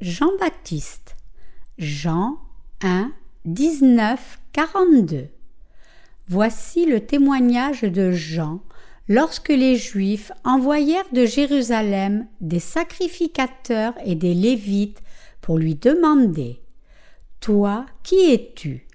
[0.00, 1.16] Jean-Baptiste.
[1.78, 2.38] Jean
[2.82, 3.10] 1,
[3.46, 5.28] 19, 42
[6.28, 8.60] Voici le témoignage de Jean
[9.08, 15.02] lorsque les Juifs envoyèrent de Jérusalem des sacrificateurs et des Lévites
[15.40, 16.62] pour lui demander
[17.40, 18.86] Toi, qui es-tu?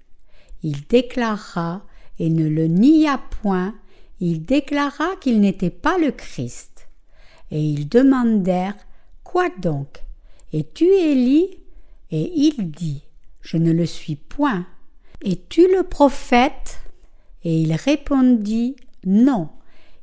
[0.62, 1.84] Il déclara,
[2.18, 3.74] et ne le nia point,
[4.20, 6.88] il déclara qu'il n'était pas le Christ.
[7.50, 8.86] Et ils demandèrent
[9.22, 10.02] Quoi donc?
[10.52, 11.48] Es-tu Élie?
[12.10, 13.02] Et il dit
[13.40, 14.66] Je ne le suis point.
[15.24, 16.80] Es-tu le prophète
[17.42, 19.48] Et il répondit Non.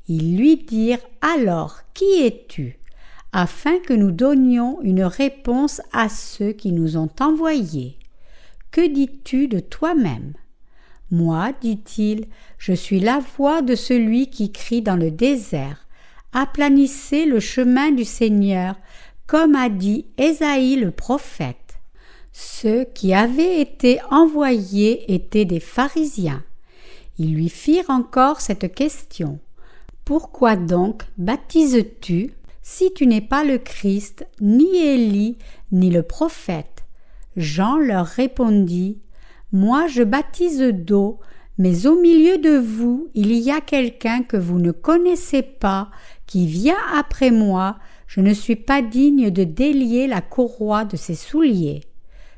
[0.08, 2.80] Ils lui dirent Alors, qui es-tu?
[3.32, 8.00] Afin que nous donnions une réponse à ceux qui nous ont envoyés.
[8.72, 10.34] Que dis-tu de toi-même?
[11.12, 12.26] Moi, dit-il,
[12.58, 15.88] je suis la voix de celui qui crie dans le désert.
[16.34, 18.76] Aplanissez le chemin du Seigneur,
[19.30, 21.80] comme a dit Ésaïe le prophète.
[22.32, 26.44] Ceux qui avaient été envoyés étaient des pharisiens.
[27.20, 29.38] Ils lui firent encore cette question.
[30.04, 35.38] Pourquoi donc baptises-tu si tu n'es pas le Christ, ni Élie,
[35.72, 36.86] ni le prophète?
[37.38, 38.98] Jean leur répondit
[39.52, 41.20] Moi je baptise d'eau,
[41.60, 45.92] mais au milieu de vous il y a quelqu'un que vous ne connaissez pas,
[46.26, 47.78] qui vient après moi,
[48.10, 51.82] je ne suis pas digne de délier la courroie de ses souliers.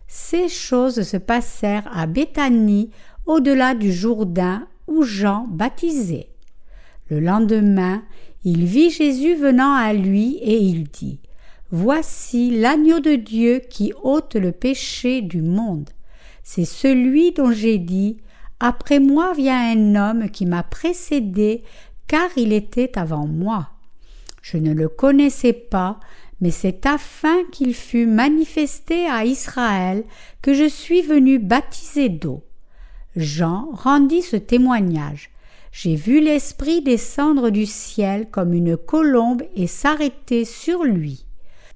[0.05, 2.91] Ces choses se passèrent à Béthanie,
[3.25, 6.27] au-delà du Jourdain, où Jean baptisait.
[7.09, 8.03] Le lendemain,
[8.43, 11.21] il vit Jésus venant à lui et il dit
[11.71, 15.89] Voici l'agneau de Dieu qui ôte le péché du monde.
[16.43, 18.17] C'est celui dont j'ai dit
[18.59, 21.63] Après moi vient un homme qui m'a précédé,
[22.07, 23.69] car il était avant moi.
[24.41, 25.99] Je ne le connaissais pas,
[26.41, 30.03] mais c'est afin qu'il fût manifesté à Israël
[30.41, 32.43] que je suis venu baptiser d'eau.
[33.15, 35.29] Jean rendit ce témoignage.
[35.71, 41.25] J'ai vu l'Esprit descendre du ciel comme une colombe et s'arrêter sur lui.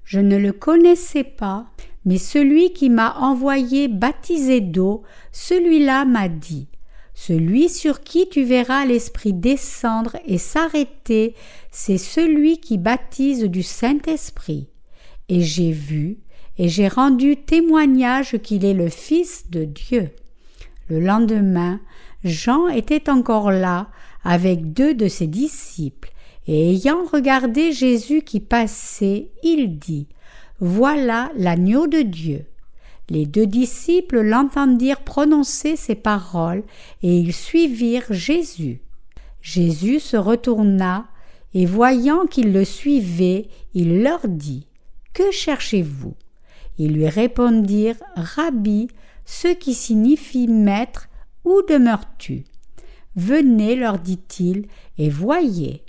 [0.04, 1.66] Je ne le connaissais pas,
[2.04, 5.02] mais celui qui m'a envoyé baptiser d'eau,
[5.32, 6.68] celui-là m'a dit
[7.18, 11.34] Celui sur qui tu verras l'Esprit descendre et s'arrêter,
[11.70, 14.68] c'est celui qui baptise du Saint-Esprit.
[15.30, 16.18] Et j'ai vu,
[16.58, 20.10] et j'ai rendu témoignage qu'il est le Fils de Dieu.
[20.88, 21.80] Le lendemain,
[22.22, 23.88] Jean était encore là
[24.22, 26.12] avec deux de ses disciples,
[26.46, 30.06] et ayant regardé Jésus qui passait, il dit
[30.60, 32.44] Voilà l'agneau de Dieu.
[33.08, 36.64] Les deux disciples l'entendirent prononcer ces paroles,
[37.02, 38.80] et ils suivirent Jésus.
[39.40, 41.06] Jésus se retourna,
[41.54, 44.66] et voyant qu'ils le suivaient, il leur dit
[45.14, 46.14] Que cherchez-vous?
[46.78, 48.88] Ils lui répondirent Rabbi,
[49.24, 51.08] ce qui signifie maître,
[51.44, 52.44] où demeures-tu?
[53.14, 54.66] Venez, leur dit-il,
[54.98, 55.84] et voyez.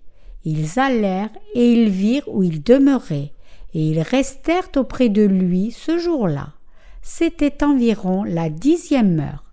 [0.46, 3.34] Ils allèrent et ils virent où il demeurait,
[3.74, 6.54] et ils restèrent auprès de lui ce jour-là.
[7.10, 9.46] C'était environ la dixième heure.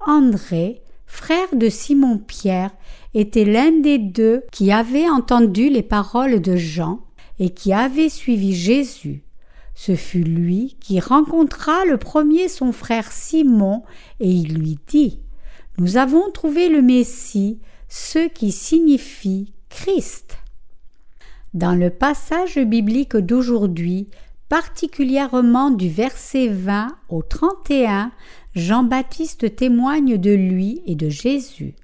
[0.00, 2.72] André, frère de Simon-Pierre,
[3.14, 6.98] était l'un des deux qui avaient entendu les paroles de Jean
[7.38, 9.22] et qui avait suivi Jésus.
[9.76, 13.84] Ce fut lui qui rencontra le premier son frère Simon
[14.18, 15.20] et il lui dit
[15.78, 20.38] nous avons trouvé le Messie, ce qui signifie Christ.
[21.54, 24.08] Dans le passage biblique d'aujourd'hui,
[24.48, 28.12] particulièrement du verset 20 au 31,
[28.54, 31.74] Jean-Baptiste témoigne de lui et de Jésus.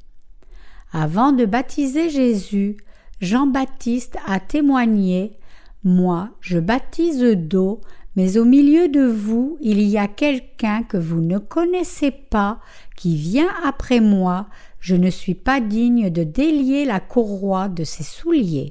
[0.92, 2.76] Avant de baptiser Jésus,
[3.20, 5.38] Jean-Baptiste a témoigné
[5.84, 7.80] Moi, je baptise d'eau,
[8.14, 12.60] mais au milieu de vous il y a quelqu'un que vous ne connaissez pas,
[12.96, 14.48] qui vient après moi,
[14.80, 18.70] je ne suis pas digne de délier la courroie de ses souliers.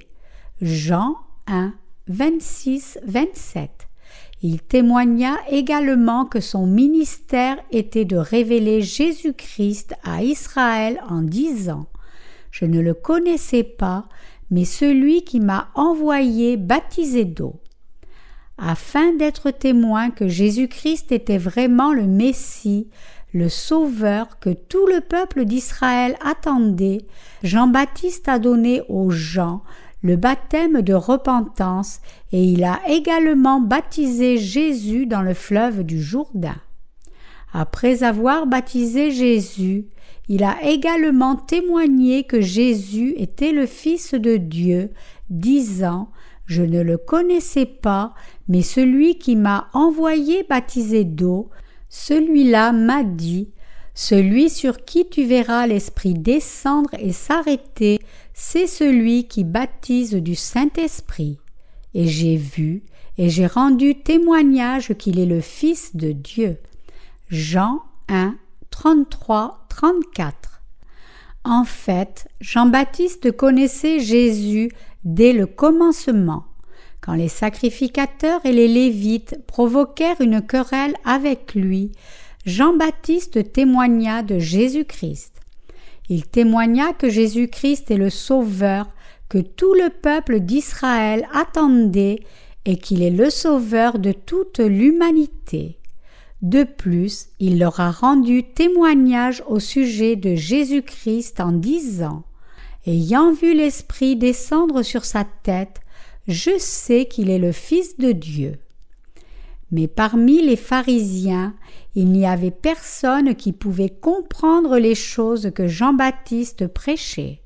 [0.61, 1.15] Jean
[1.47, 1.73] 1,
[2.07, 3.69] 26, 27.
[4.42, 11.88] Il témoigna également que son ministère était de révéler Jésus-Christ à Israël en disant
[12.50, 14.06] Je ne le connaissais pas,
[14.50, 17.62] mais celui qui m'a envoyé baptisé d'eau
[18.62, 22.89] afin d'être témoin que Jésus-Christ était vraiment le Messie,
[23.33, 27.00] le Sauveur que tout le peuple d'Israël attendait,
[27.44, 29.63] Jean-Baptiste a donné aux gens
[30.01, 32.00] le baptême de repentance
[32.31, 36.57] et il a également baptisé Jésus dans le fleuve du Jourdain.
[37.53, 39.88] Après avoir baptisé Jésus,
[40.30, 44.92] il a également témoigné que Jésus était le Fils de Dieu,
[45.30, 46.09] disant
[46.45, 48.13] Je ne le connaissais pas,
[48.47, 51.50] mais celui qui m'a envoyé baptiser d'eau,
[51.89, 53.50] celui-là m'a dit
[53.94, 58.00] Celui sur qui tu verras l'Esprit descendre et s'arrêter,
[58.43, 61.38] c'est celui qui baptise du Saint-Esprit.
[61.93, 62.81] Et j'ai vu,
[63.19, 66.57] et j'ai rendu témoignage qu'il est le Fils de Dieu.
[67.29, 68.35] Jean 1,
[68.71, 70.63] 33, 34.
[71.43, 74.71] En fait, Jean-Baptiste connaissait Jésus
[75.03, 76.45] dès le commencement,
[76.99, 81.91] quand les sacrificateurs et les Lévites provoquèrent une querelle avec lui,
[82.47, 85.40] Jean-Baptiste témoigna de Jésus-Christ.
[86.11, 88.89] Il témoigna que Jésus-Christ est le Sauveur
[89.29, 92.19] que tout le peuple d'Israël attendait
[92.65, 95.77] et qu'il est le Sauveur de toute l'humanité.
[96.41, 102.23] De plus, il leur a rendu témoignage au sujet de Jésus-Christ en disant
[102.85, 105.79] Ayant vu l'Esprit descendre sur sa tête,
[106.27, 108.59] je sais qu'il est le Fils de Dieu.
[109.71, 111.53] Mais parmi les pharisiens,
[111.95, 117.41] il n'y avait personne qui pouvait comprendre les choses que Jean-Baptiste prêchait.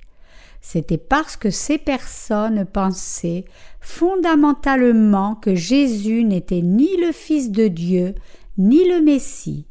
[0.61, 3.45] C'était parce que ces personnes pensaient
[3.81, 8.15] fondamentalement que Jésus n'était ni le Fils de Dieu,
[8.57, 9.67] ni le Messie.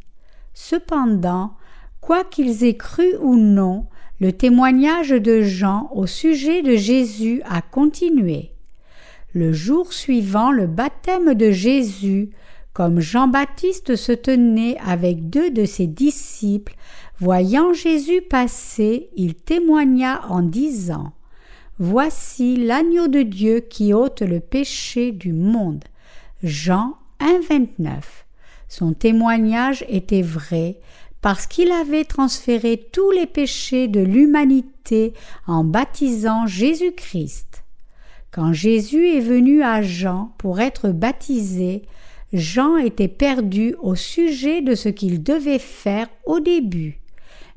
[0.55, 1.55] Cependant,
[2.01, 3.87] quoi qu'ils aient cru ou non,
[4.21, 8.53] le témoignage de Jean au sujet de Jésus a continué.
[9.33, 12.31] Le jour suivant le baptême de Jésus,
[12.75, 16.75] comme Jean-Baptiste se tenait avec deux de ses disciples,
[17.21, 21.13] voyant Jésus passer, il témoigna en disant
[21.79, 25.85] Voici l'agneau de Dieu qui ôte le péché du monde.
[26.43, 28.03] Jean 1,29.
[28.69, 30.81] Son témoignage était vrai
[31.21, 35.15] parce qu'il avait transféré tous les péchés de l'humanité
[35.47, 37.65] en baptisant Jésus-Christ.
[38.33, 41.83] Quand Jésus est venu à Jean pour être baptisé,
[42.35, 47.01] Jean était perdu au sujet de ce qu'il devait faire au début.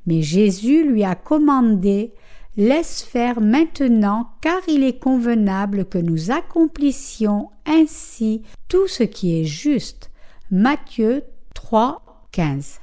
[0.06, 2.14] Mais Jésus lui a commandé
[2.60, 9.46] Laisse faire maintenant, car il est convenable que nous accomplissions ainsi tout ce qui est
[9.46, 10.10] juste.
[10.50, 11.24] Matthieu
[11.54, 12.80] 3, 15.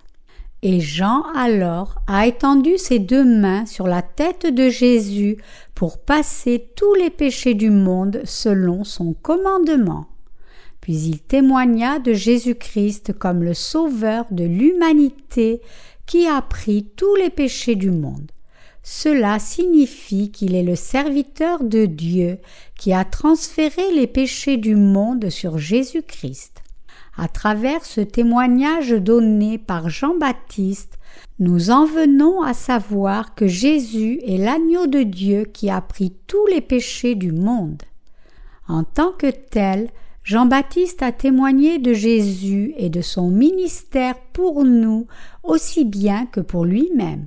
[0.62, 5.38] Et Jean alors a étendu ses deux mains sur la tête de Jésus
[5.74, 10.06] pour passer tous les péchés du monde selon son commandement.
[10.84, 15.62] Puis il témoigna de Jésus-Christ comme le Sauveur de l'humanité
[16.04, 18.30] qui a pris tous les péchés du monde.
[18.82, 22.36] Cela signifie qu'il est le serviteur de Dieu
[22.78, 26.62] qui a transféré les péchés du monde sur Jésus-Christ.
[27.16, 30.98] À travers ce témoignage donné par Jean-Baptiste,
[31.38, 36.46] nous en venons à savoir que Jésus est l'agneau de Dieu qui a pris tous
[36.48, 37.82] les péchés du monde.
[38.68, 39.88] En tant que tel,
[40.24, 45.06] Jean-Baptiste a témoigné de Jésus et de son ministère pour nous
[45.42, 47.26] aussi bien que pour lui-même.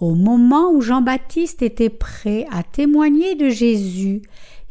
[0.00, 4.22] Au moment où Jean-Baptiste était prêt à témoigner de Jésus,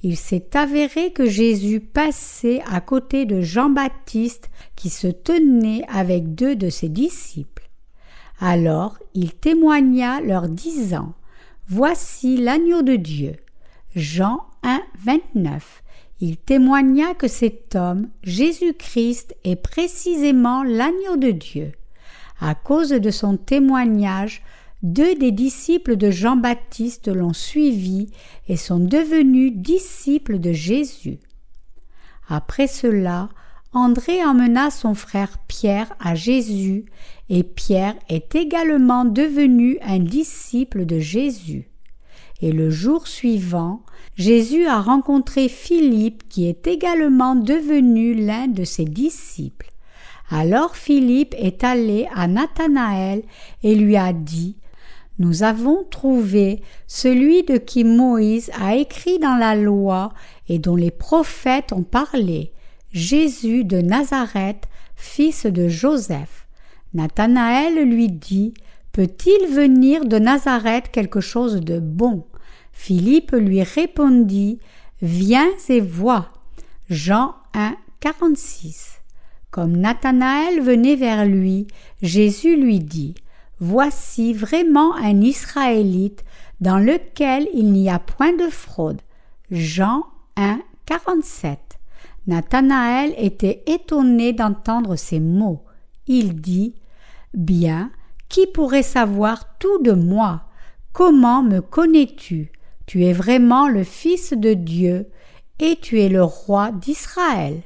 [0.02, 6.56] il s'est avéré que Jésus passait à côté de Jean-Baptiste qui se tenait avec deux
[6.56, 7.70] de ses disciples.
[8.40, 11.14] Alors il témoigna leur disant
[11.68, 13.34] Voici l'agneau de Dieu.
[13.96, 15.84] Jean 1, 29.
[16.22, 21.74] Il témoigna que cet homme, Jésus-Christ, est précisément l'agneau de Dieu.
[22.39, 24.41] À cause de son témoignage,
[24.81, 28.07] deux des disciples de Jean-Baptiste l'ont suivi
[28.48, 31.19] et sont devenus disciples de Jésus.
[32.27, 33.29] Après cela,
[33.74, 36.86] André emmena son frère Pierre à Jésus,
[37.29, 41.67] et Pierre est également devenu un disciple de Jésus.
[42.41, 43.84] Et le jour suivant,
[44.15, 49.72] Jésus a rencontré Philippe qui est également devenu l'un de ses disciples.
[50.29, 53.24] Alors Philippe est allé à Nathanaël
[53.63, 54.55] et lui a dit
[55.17, 60.13] nous avons trouvé celui de qui Moïse a écrit dans la loi
[60.50, 62.51] et dont les prophètes ont parlé,
[62.91, 66.48] Jésus de Nazareth, fils de Joseph.
[66.93, 68.53] Nathanaël lui dit
[68.91, 72.25] Peut-il venir de Nazareth quelque chose de bon?
[72.75, 74.60] Philippe lui répondit
[75.01, 76.29] Viens et vois.
[76.89, 79.01] Jean 1, 46.
[79.50, 81.65] Comme Nathanaël venait vers lui,
[82.03, 83.15] Jésus lui dit
[83.60, 86.24] Voici vraiment un Israélite
[86.62, 89.01] dans lequel il n'y a point de fraude.
[89.50, 90.03] Jean
[90.36, 91.58] 1, 47.
[92.27, 95.63] Nathanaël était étonné d'entendre ces mots.
[96.08, 96.75] Il dit
[97.34, 97.89] Bien,
[98.29, 100.44] qui pourrait savoir tout de moi?
[100.94, 102.51] Comment me connais-tu?
[102.86, 105.08] Tu es vraiment le Fils de Dieu.
[105.60, 107.62] et tu es le roi d'Israël.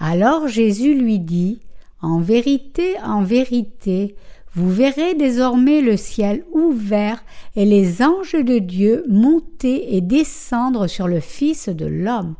[0.00, 1.60] Alors Jésus lui dit,
[2.00, 4.16] En vérité, en vérité,
[4.54, 7.22] vous verrez désormais le ciel ouvert
[7.54, 12.34] et les anges de Dieu monter et descendre sur le Fils de l'homme.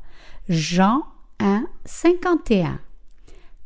[0.49, 1.03] Jean
[1.41, 2.81] 1, 51.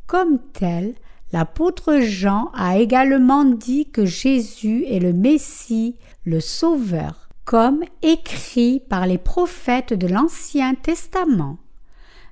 [0.05, 0.93] Comme tel,
[1.31, 5.95] l'apôtre Jean a également dit que Jésus est le Messie,
[6.25, 11.57] le Sauveur, comme écrit par les prophètes de l'Ancien Testament.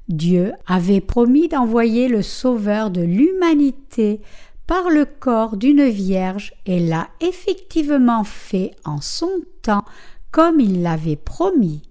[0.08, 4.22] Dieu avait promis d'envoyer le Sauveur de l'humanité
[4.68, 9.86] par le corps d'une vierge et l'a effectivement fait en son temps
[10.32, 11.82] comme il l'avait promis.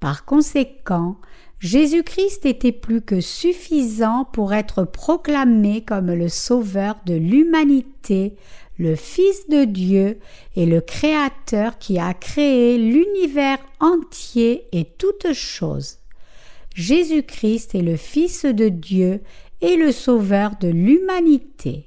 [0.00, 1.16] Par conséquent,
[1.58, 8.36] Jésus-Christ était plus que suffisant pour être proclamé comme le Sauveur de l'humanité,
[8.78, 10.18] le Fils de Dieu
[10.54, 15.98] et le Créateur qui a créé l'univers entier et toutes choses.
[16.74, 19.20] Jésus-Christ est le Fils de Dieu
[19.60, 21.86] et le Sauveur de l'humanité.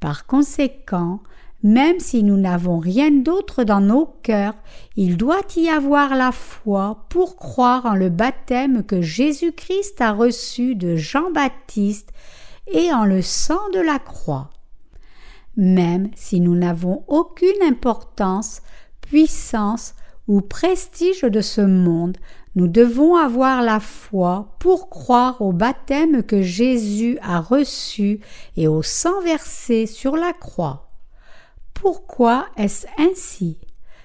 [0.00, 1.20] Par conséquent,
[1.62, 4.54] même si nous n'avons rien d'autre dans nos cœurs,
[4.96, 10.76] il doit y avoir la foi pour croire en le baptême que Jésus-Christ a reçu
[10.76, 12.10] de Jean-Baptiste
[12.72, 14.50] et en le sang de la croix.
[15.56, 18.60] Même si nous n'avons aucune importance,
[19.00, 19.94] puissance
[20.28, 22.18] ou prestige de ce monde,
[22.56, 28.20] nous devons avoir la foi pour croire au baptême que Jésus a reçu
[28.56, 30.90] et au sang versé sur la croix.
[31.74, 33.58] Pourquoi est-ce ainsi?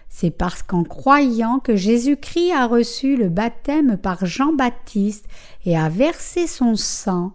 [0.10, 5.25] C'est parce qu'en croyant que Jésus-Christ a reçu le baptême par Jean-Baptiste
[5.65, 7.31] et a versé son sang,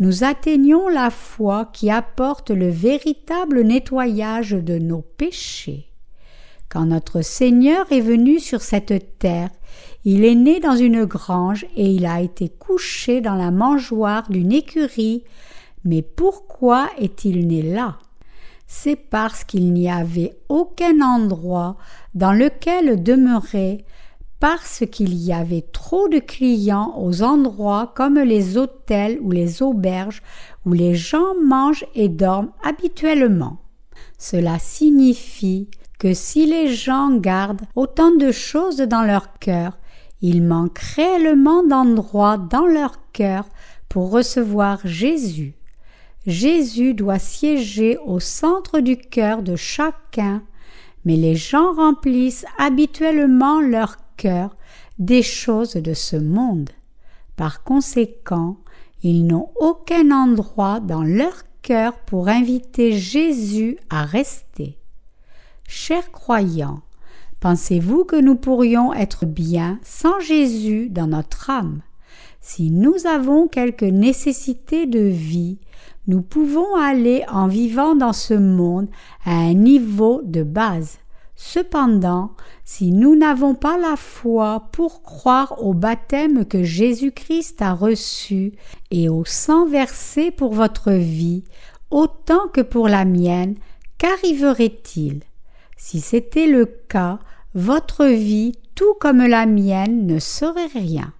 [0.00, 5.86] nous atteignons la foi qui apporte le véritable nettoyage de nos péchés.
[6.70, 9.50] Quand notre Seigneur est venu sur cette terre,
[10.04, 14.52] il est né dans une grange et il a été couché dans la mangeoire d'une
[14.52, 15.24] écurie.
[15.84, 17.98] Mais pourquoi est-il né là?
[18.66, 21.76] C'est parce qu'il n'y avait aucun endroit
[22.14, 23.84] dans lequel demeurer,
[24.40, 30.22] parce qu'il y avait trop de clients aux endroits comme les hôtels ou les auberges
[30.64, 33.58] où les gens mangent et dorment habituellement.
[34.18, 35.68] Cela signifie
[35.98, 39.78] que si les gens gardent autant de choses dans leur cœur,
[40.22, 43.44] il manque réellement d'endroits dans leur cœur
[43.88, 45.54] pour recevoir Jésus.
[46.26, 50.42] Jésus doit siéger au centre du cœur de chacun,
[51.04, 53.96] mais les gens remplissent habituellement leur
[54.98, 56.70] des choses de ce monde.
[57.36, 58.56] Par conséquent,
[59.02, 64.78] ils n'ont aucun endroit dans leur cœur pour inviter Jésus à rester.
[65.66, 66.82] Chers croyants,
[67.40, 71.80] Pensez-vous que nous pourrions être bien sans Jésus dans notre âme?
[72.42, 75.58] Si nous avons quelque nécessité de vie,
[76.06, 78.88] nous pouvons aller en vivant dans ce monde
[79.24, 80.98] à un niveau de base.
[81.42, 82.32] Cependant,
[82.66, 88.52] si nous n'avons pas la foi pour croire au baptême que Jésus-Christ a reçu
[88.90, 91.44] et au sang versé pour votre vie,
[91.90, 93.54] autant que pour la mienne,
[93.96, 95.22] qu'arriverait-il?
[95.78, 97.20] Si c'était le cas,
[97.54, 101.14] votre vie, tout comme la mienne, ne serait rien.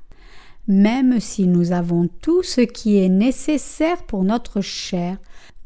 [0.69, 5.17] Même si nous avons tout ce qui est nécessaire pour notre chair,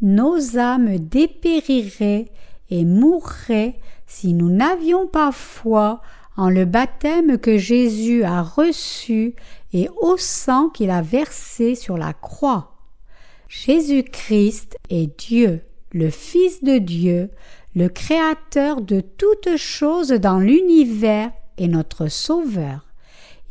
[0.00, 2.30] nos âmes dépériraient
[2.70, 3.80] et mourraient
[4.14, 6.00] si nous n'avions pas foi
[6.36, 9.34] en le baptême que Jésus a reçu
[9.72, 12.76] et au sang qu'il a versé sur la croix.
[13.48, 17.30] Jésus-Christ est Dieu, le Fils de Dieu,
[17.74, 22.86] le Créateur de toutes choses dans l'univers est notre Sauveur.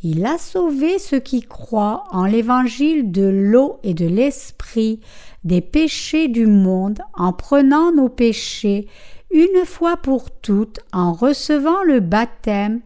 [0.02, 5.00] Il a sauvé ceux qui croient en l'évangile de l'eau et de l'esprit
[5.44, 8.88] des péchés du monde en prenant nos péchés
[9.34, 12.80] une fois pour toutes en recevant le baptême,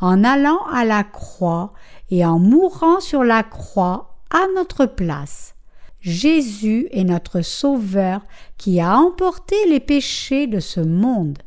[0.00, 1.72] en allant à la croix
[2.10, 5.54] et en mourant sur la croix à notre place.
[6.00, 8.20] Jésus est notre Sauveur
[8.58, 11.38] qui a emporté les péchés de ce monde.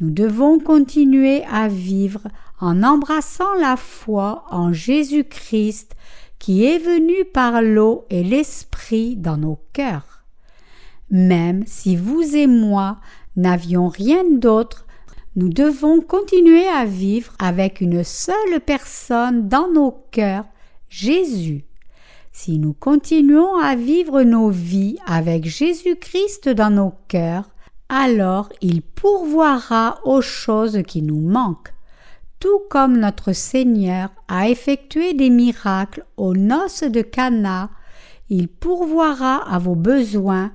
[0.00, 2.22] Nous devons continuer à vivre
[2.60, 5.94] en embrassant la foi en Jésus-Christ
[6.40, 10.24] qui est venu par l'eau et l'Esprit dans nos cœurs.
[11.10, 12.96] Même si vous et moi
[13.36, 14.86] n'avions rien d'autre,
[15.36, 20.44] nous devons continuer à vivre avec une seule personne dans nos cœurs,
[20.88, 21.64] Jésus.
[22.32, 27.50] Si nous continuons à vivre nos vies avec Jésus-Christ dans nos cœurs,
[27.88, 31.74] alors il pourvoira aux choses qui nous manquent.
[32.44, 37.70] tout comme notre Seigneur a effectué des miracles aux noces de Cana,
[38.28, 40.52] il pourvoira à vos besoins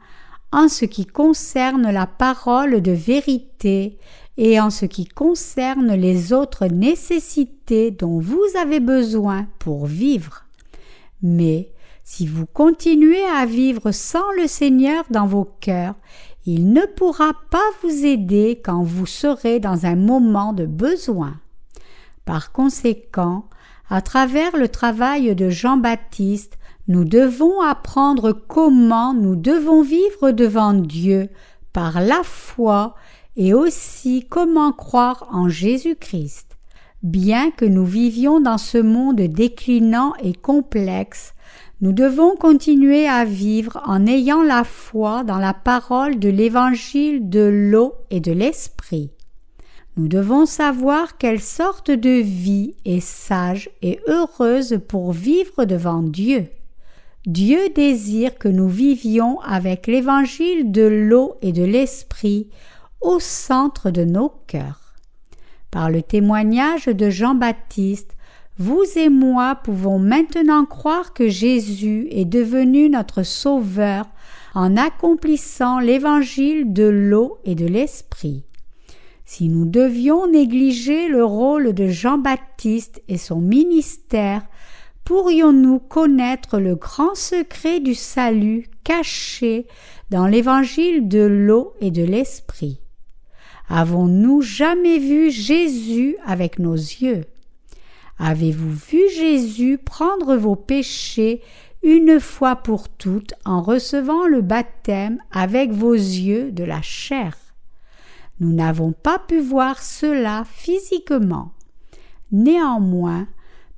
[0.52, 3.98] en ce qui concerne la parole de vérité
[4.38, 10.46] et en ce qui concerne les autres nécessités dont vous avez besoin pour vivre.
[11.22, 11.72] Mais
[12.04, 15.96] si vous continuez à vivre sans le Seigneur dans vos cœurs,
[16.46, 21.36] il ne pourra pas vous aider quand vous serez dans un moment de besoin.
[22.26, 23.46] Par conséquent,
[23.90, 26.59] à travers le travail de Jean-Baptiste,
[26.90, 31.30] nous devons apprendre comment nous devons vivre devant Dieu
[31.72, 32.96] par la foi
[33.38, 36.58] et aussi comment croire en Jésus-Christ.
[37.04, 41.36] Bien que nous vivions dans ce monde déclinant et complexe,
[41.80, 47.70] nous devons continuer à vivre en ayant la foi dans la parole de l'évangile de
[47.70, 49.12] l'eau et de l'esprit.
[49.96, 56.48] Nous devons savoir quelle sorte de vie est sage et heureuse pour vivre devant Dieu.
[57.26, 62.48] Dieu désire que nous vivions avec l'évangile de l'eau et de l'esprit
[63.02, 64.96] au centre de nos cœurs.
[65.70, 68.16] Par le témoignage de Jean-Baptiste,
[68.58, 74.06] vous et moi pouvons maintenant croire que Jésus est devenu notre Sauveur
[74.56, 78.44] en accomplissant l'évangile de l'eau et de l'esprit.
[79.26, 84.42] Si nous devions négliger le rôle de Jean-Baptiste et son ministère,
[85.10, 89.66] pourrions-nous connaître le grand secret du salut caché
[90.12, 92.80] dans l'évangile de l'eau et de l'esprit?
[93.70, 97.26] Avons-nous jamais vu Jésus avec nos yeux?
[98.20, 101.42] Avez-vous vu Jésus prendre vos péchés
[101.82, 107.36] une fois pour toutes en recevant le baptême avec vos yeux de la chair?
[108.40, 111.54] Nous n'avons pas pu voir cela physiquement.
[112.32, 113.28] Néanmoins,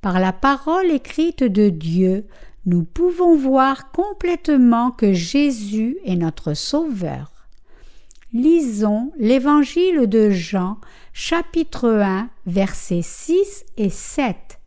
[0.02, 2.26] par la parole écrite de Dieu,
[2.66, 7.30] nous pouvons voir complètement que Jésus est notre Sauveur.
[8.32, 10.78] Lisons l'Évangile de Jean,
[11.12, 14.58] chapitre 1, versets 6 et 7.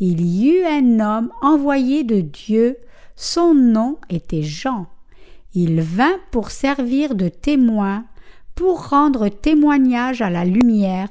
[0.00, 2.76] Il y eut un homme envoyé de Dieu,
[3.14, 4.88] son nom était Jean.
[5.54, 8.04] Il vint pour servir de témoin,
[8.56, 11.08] pour rendre témoignage à la lumière,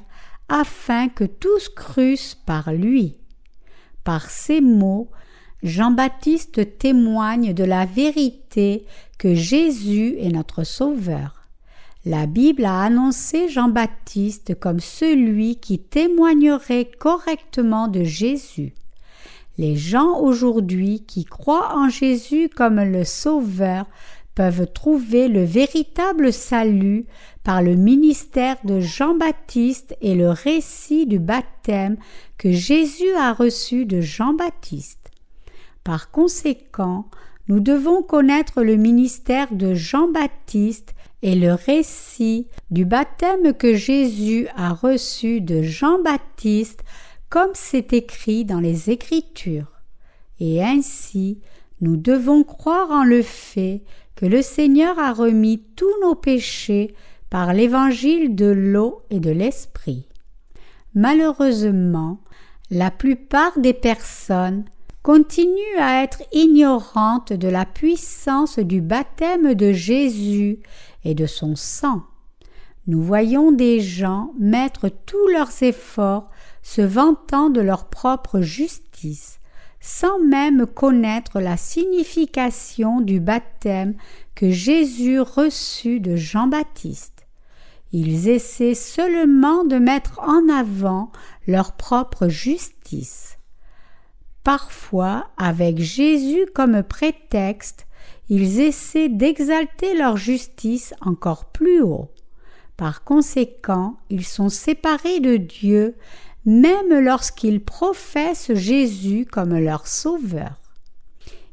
[0.50, 3.21] afin que tous crussent par lui.
[4.04, 5.10] Par ces mots,
[5.62, 8.84] Jean-Baptiste témoigne de la vérité
[9.18, 11.42] que Jésus est notre Sauveur.
[12.04, 18.74] La Bible a annoncé Jean-Baptiste comme celui qui témoignerait correctement de Jésus.
[19.56, 23.86] Les gens aujourd'hui qui croient en Jésus comme le Sauveur
[24.34, 27.06] peuvent trouver le véritable salut
[27.44, 31.96] par le ministère de Jean-Baptiste et le récit du baptême
[32.38, 35.10] que Jésus a reçu de Jean-Baptiste.
[35.84, 37.06] Par conséquent,
[37.48, 44.72] nous devons connaître le ministère de Jean-Baptiste et le récit du baptême que Jésus a
[44.72, 46.82] reçu de Jean-Baptiste
[47.28, 49.80] comme c'est écrit dans les Écritures.
[50.38, 51.40] Et ainsi,
[51.80, 53.82] nous devons croire en le fait
[54.16, 56.94] que le Seigneur a remis tous nos péchés
[57.32, 60.06] par l'évangile de l'eau et de l'esprit.
[60.94, 62.18] Malheureusement,
[62.70, 64.66] la plupart des personnes
[65.02, 70.58] continuent à être ignorantes de la puissance du baptême de Jésus
[71.04, 72.02] et de son sang.
[72.86, 76.26] Nous voyons des gens mettre tous leurs efforts
[76.62, 79.40] se vantant de leur propre justice,
[79.80, 83.94] sans même connaître la signification du baptême
[84.34, 87.11] que Jésus reçut de Jean-Baptiste.
[87.92, 91.12] Ils essaient seulement de mettre en avant
[91.46, 93.38] leur propre justice.
[94.44, 97.86] Parfois, avec Jésus comme prétexte,
[98.28, 102.10] ils essaient d'exalter leur justice encore plus haut.
[102.76, 105.96] Par conséquent, ils sont séparés de Dieu
[106.44, 110.58] même lorsqu'ils professent Jésus comme leur sauveur.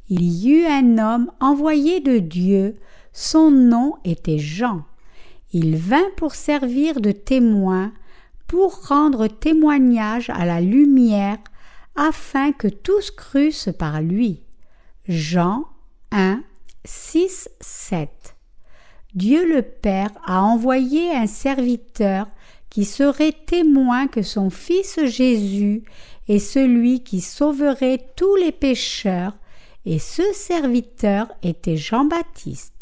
[0.10, 2.75] Il y eut un homme envoyé de Dieu,
[3.13, 4.84] son nom était Jean.
[5.51, 7.91] Il vint pour servir de témoin,
[8.47, 11.38] pour rendre témoignage à la lumière,
[11.95, 14.43] afin que tous crussent par lui.
[15.07, 15.65] Jean
[16.12, 16.43] 1,
[16.85, 18.09] 6, 7.
[19.15, 22.27] Dieu le Père a envoyé un serviteur
[22.69, 25.83] qui serait témoin que son Fils Jésus
[26.27, 29.33] est celui qui sauverait tous les pécheurs,
[29.85, 32.79] et ce serviteur était Jean-Baptiste.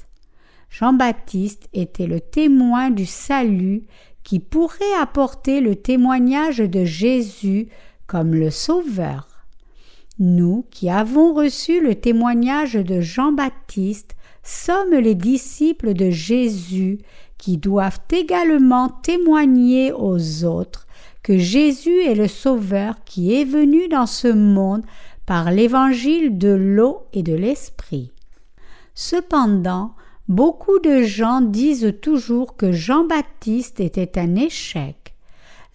[0.80, 3.82] Jean-Baptiste était le témoin du salut
[4.24, 7.68] qui pourrait apporter le témoignage de Jésus
[8.06, 9.28] comme le Sauveur.
[10.20, 17.00] Nous qui avons reçu le témoignage de Jean-Baptiste sommes les disciples de Jésus
[17.40, 20.86] qui doivent également témoigner aux autres
[21.24, 24.86] que Jésus est le Sauveur qui est venu dans ce monde
[25.26, 28.12] par l'évangile de l'eau et de l'esprit.
[28.94, 29.96] Cependant,
[30.28, 35.16] beaucoup de gens disent toujours que Jean-Baptiste était un échec.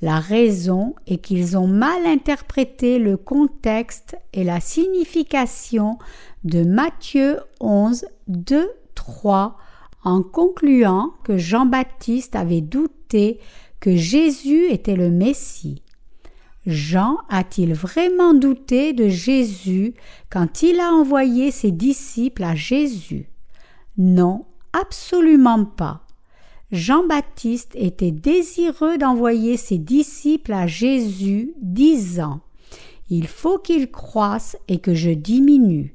[0.01, 5.99] La raison est qu'ils ont mal interprété le contexte et la signification
[6.45, 9.57] de Matthieu 11, 2, 3
[10.05, 13.39] en concluant que Jean-Baptiste avait douté
[13.79, 15.83] que Jésus était le Messie.
[16.67, 19.95] Jean a-t-il vraiment douté de Jésus
[20.31, 23.32] quand il a envoyé ses disciples à Jésus?
[23.99, 26.07] Non, absolument pas.
[26.71, 32.41] Jean-Baptiste était désireux d'envoyer ses disciples à Jésus, disant
[33.11, 35.95] Il faut qu'ils croissent et que je diminue.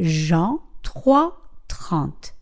[0.00, 2.34] Jean 3, 30.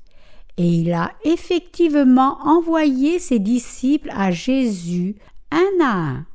[0.56, 5.16] Et il a effectivement envoyé ses disciples à Jésus
[5.50, 6.26] un à un.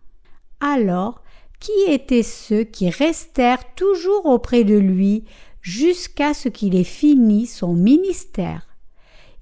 [0.60, 1.22] Alors,
[1.60, 5.26] qui étaient ceux qui restèrent toujours auprès de lui
[5.62, 8.68] jusqu'à ce qu'il ait fini son ministère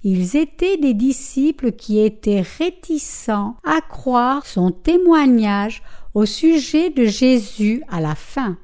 [0.04, 7.84] Ils étaient des disciples qui étaient réticents à croire son témoignage au sujet de Jésus
[7.90, 8.58] à la fin.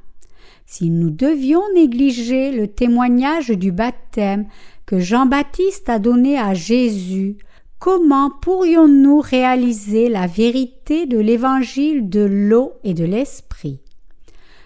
[0.66, 4.48] Si nous devions négliger le témoignage du baptême
[4.88, 7.38] que Jean-Baptiste a donné à Jésus,
[7.78, 13.83] comment pourrions-nous réaliser la vérité de l'évangile de l'eau et de l'esprit?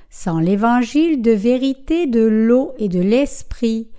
[0.10, 3.90] Sans l'évangile de vérité de l'eau et de l'esprit,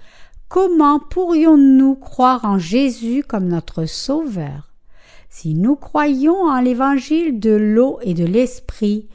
[0.48, 4.72] comment pourrions-nous croire en Jésus comme notre Sauveur?
[5.28, 9.08] Si nous croyons en l'évangile de l'eau et de l'esprit,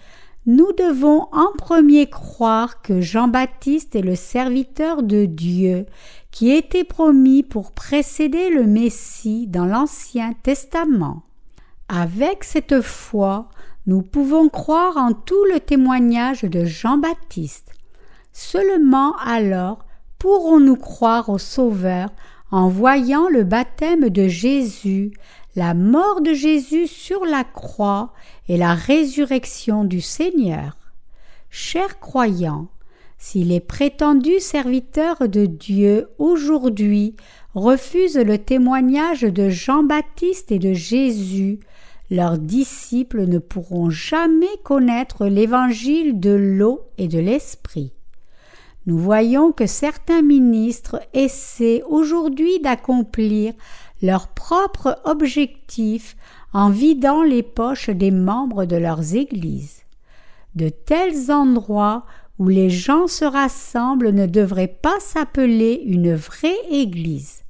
[0.45, 5.85] nous devons en premier croire que Jean-Baptiste est le serviteur de Dieu
[6.31, 11.23] qui était promis pour précéder le Messie dans l'Ancien Testament.
[11.87, 13.49] Avec cette foi,
[13.85, 17.73] nous pouvons croire en tout le témoignage de Jean-Baptiste.
[18.31, 19.85] Seulement alors
[20.19, 22.09] pourrons-nous croire au Sauveur
[22.51, 25.11] en voyant le baptême de Jésus,
[25.55, 28.13] la mort de Jésus sur la croix
[28.47, 30.77] et la résurrection du Seigneur?
[31.49, 32.69] Chers croyants,
[33.17, 37.15] si les prétendus serviteurs de Dieu aujourd'hui
[37.53, 41.59] refusent le témoignage de Jean-Baptiste et de Jésus,
[42.09, 47.93] leurs disciples ne pourront jamais connaître l'évangile de l'eau et de l'esprit.
[48.85, 53.53] Nous voyons que certains ministres essaient aujourd'hui d'accomplir
[54.01, 56.17] leur propre objectif
[56.51, 59.83] en vidant les poches des membres de leurs églises.
[60.55, 62.05] De tels endroits
[62.39, 67.42] où les gens se rassemblent ne devrait pas s'appeler une vraie Église.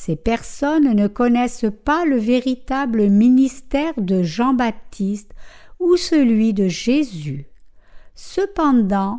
[0.00, 5.32] Ces personnes ne connaissent pas le véritable ministère de Jean-Baptiste
[5.80, 7.48] ou celui de Jésus.
[8.14, 9.18] Cependant,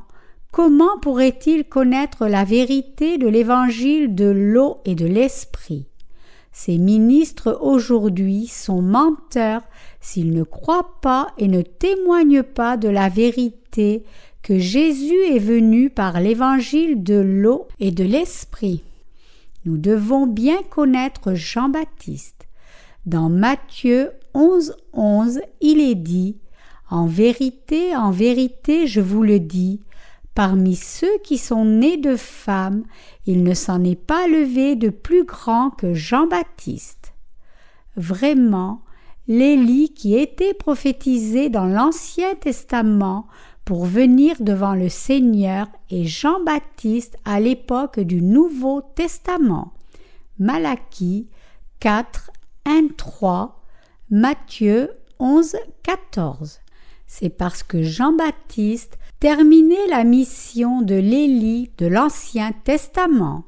[0.54, 5.86] comment pourraient-ils connaître la vérité de l'évangile de l'eau et de l'esprit?
[6.54, 9.64] Ces ministres aujourd'hui sont menteurs
[10.00, 14.06] s'ils ne croient pas et ne témoignent pas de la vérité
[14.44, 18.82] que Jésus est venu par l'évangile de l'eau et de l'esprit.
[19.70, 22.48] Nous devons bien connaître Jean-Baptiste.
[23.06, 26.40] Dans Matthieu 11, 11, il est dit
[26.90, 29.84] En vérité, en vérité, je vous le dis,
[30.34, 32.84] parmi ceux qui sont nés de femmes,
[33.28, 37.14] il ne s'en est pas levé de plus grand que Jean-Baptiste.
[37.96, 38.82] Vraiment,
[39.28, 43.28] l'Élie qui était prophétisé dans l'Ancien Testament
[43.70, 49.74] pour venir devant le Seigneur et Jean-Baptiste à l'époque du Nouveau Testament.
[50.40, 51.28] Malachie
[51.80, 52.32] 4,
[52.66, 53.62] 1, 3,
[54.10, 56.62] Matthieu 11, 14.
[57.06, 63.44] C'est parce que Jean-Baptiste terminait la mission de l'Élie de l'Ancien Testament.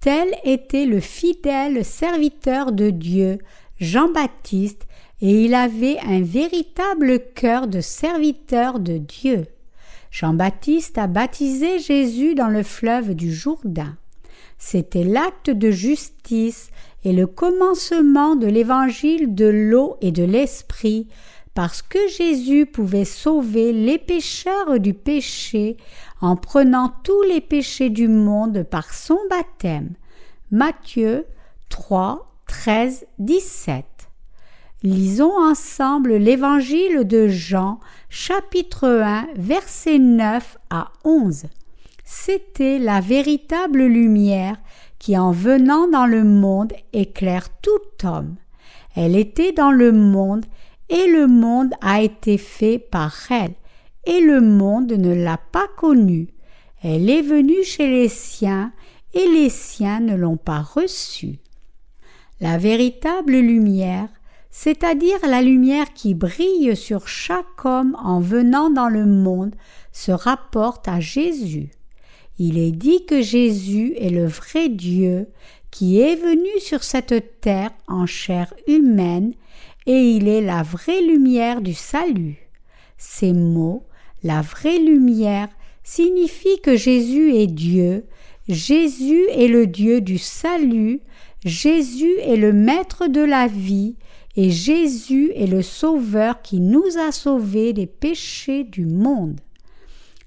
[0.00, 3.38] Tel était le fidèle serviteur de Dieu,
[3.78, 4.88] Jean-Baptiste,
[5.20, 9.46] et il avait un véritable cœur de serviteur de Dieu.
[10.10, 13.96] Jean-Baptiste a baptisé Jésus dans le fleuve du Jourdain.
[14.58, 16.70] C'était l'acte de justice
[17.04, 21.08] et le commencement de l'évangile de l'eau et de l'esprit,
[21.54, 25.76] parce que Jésus pouvait sauver les pécheurs du péché
[26.20, 29.94] en prenant tous les péchés du monde par son baptême.
[30.50, 31.26] Matthieu
[31.68, 33.95] 3, 13, 17.
[34.82, 41.44] Lisons ensemble l'évangile de Jean, chapitre 1, versets 9 à 11.
[42.04, 44.58] C'était la véritable lumière
[44.98, 48.36] qui, en venant dans le monde, éclaire tout homme.
[48.94, 50.44] Elle était dans le monde,
[50.90, 53.54] et le monde a été fait par elle,
[54.04, 56.28] et le monde ne l'a pas connue.
[56.82, 58.72] Elle est venue chez les siens,
[59.14, 61.38] et les siens ne l'ont pas reçue.
[62.40, 64.08] La véritable lumière,
[64.58, 69.54] c'est-à-dire la lumière qui brille sur chaque homme en venant dans le monde,
[69.92, 71.68] se rapporte à Jésus.
[72.38, 75.28] Il est dit que Jésus est le vrai Dieu
[75.70, 79.34] qui est venu sur cette terre en chair humaine
[79.84, 82.48] et il est la vraie lumière du salut.
[82.96, 83.84] Ces mots,
[84.22, 85.48] la vraie lumière,
[85.84, 88.06] signifient que Jésus est Dieu,
[88.48, 91.00] Jésus est le Dieu du salut,
[91.44, 93.96] Jésus est le Maître de la vie,
[94.36, 99.40] et Jésus est le Sauveur qui nous a sauvés des péchés du monde.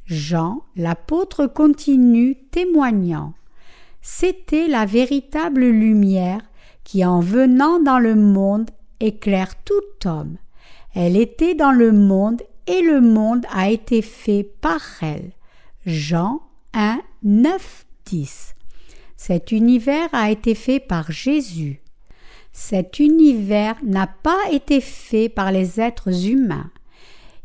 [0.08, 3.34] Jean, l'apôtre continue témoignant.
[4.02, 6.42] C'était la véritable lumière
[6.84, 10.38] qui, en venant dans le monde, éclaire tout homme.
[10.96, 15.32] Elle était dans le monde et le monde a été fait par elle.
[15.86, 16.42] Jean
[16.74, 18.56] 1, 9, 10.
[19.16, 21.82] Cet univers a été fait par Jésus.
[22.52, 26.72] Cet univers n'a pas été fait par les êtres humains.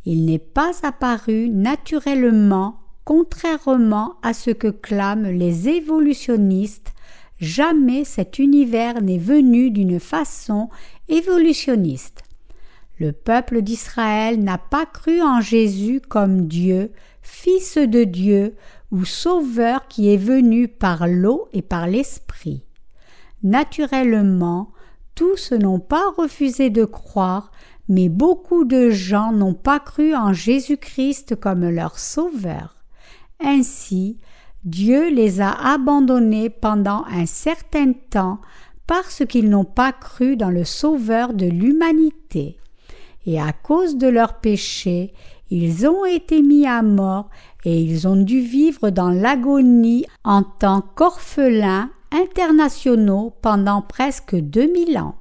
[0.05, 6.93] Il n'est pas apparu naturellement, contrairement à ce que clament les évolutionnistes.
[7.39, 10.69] Jamais cet univers n'est venu d'une façon
[11.09, 12.23] évolutionniste.
[12.99, 18.55] Le peuple d'Israël n'a pas cru en Jésus comme Dieu, Fils de Dieu
[18.93, 22.63] ou Sauveur qui est venu par l'eau et par l'Esprit.
[23.43, 24.71] Naturellement,
[25.15, 27.51] tous n'ont pas refusé de croire,
[27.89, 32.77] mais beaucoup de gens n'ont pas cru en Jésus-Christ comme leur Sauveur.
[33.41, 34.19] Ainsi,
[34.65, 38.41] Dieu les a abandonnés pendant un certain temps
[38.87, 42.59] parce qu'ils n'ont pas cru dans le Sauveur de l'humanité.
[43.27, 45.13] Et à cause de leurs péchés,
[45.51, 47.29] ils ont été mis à mort
[47.65, 55.17] et ils ont dû vivre dans l'agonie en tant qu'orphelins internationaux pendant presque 2000 ans.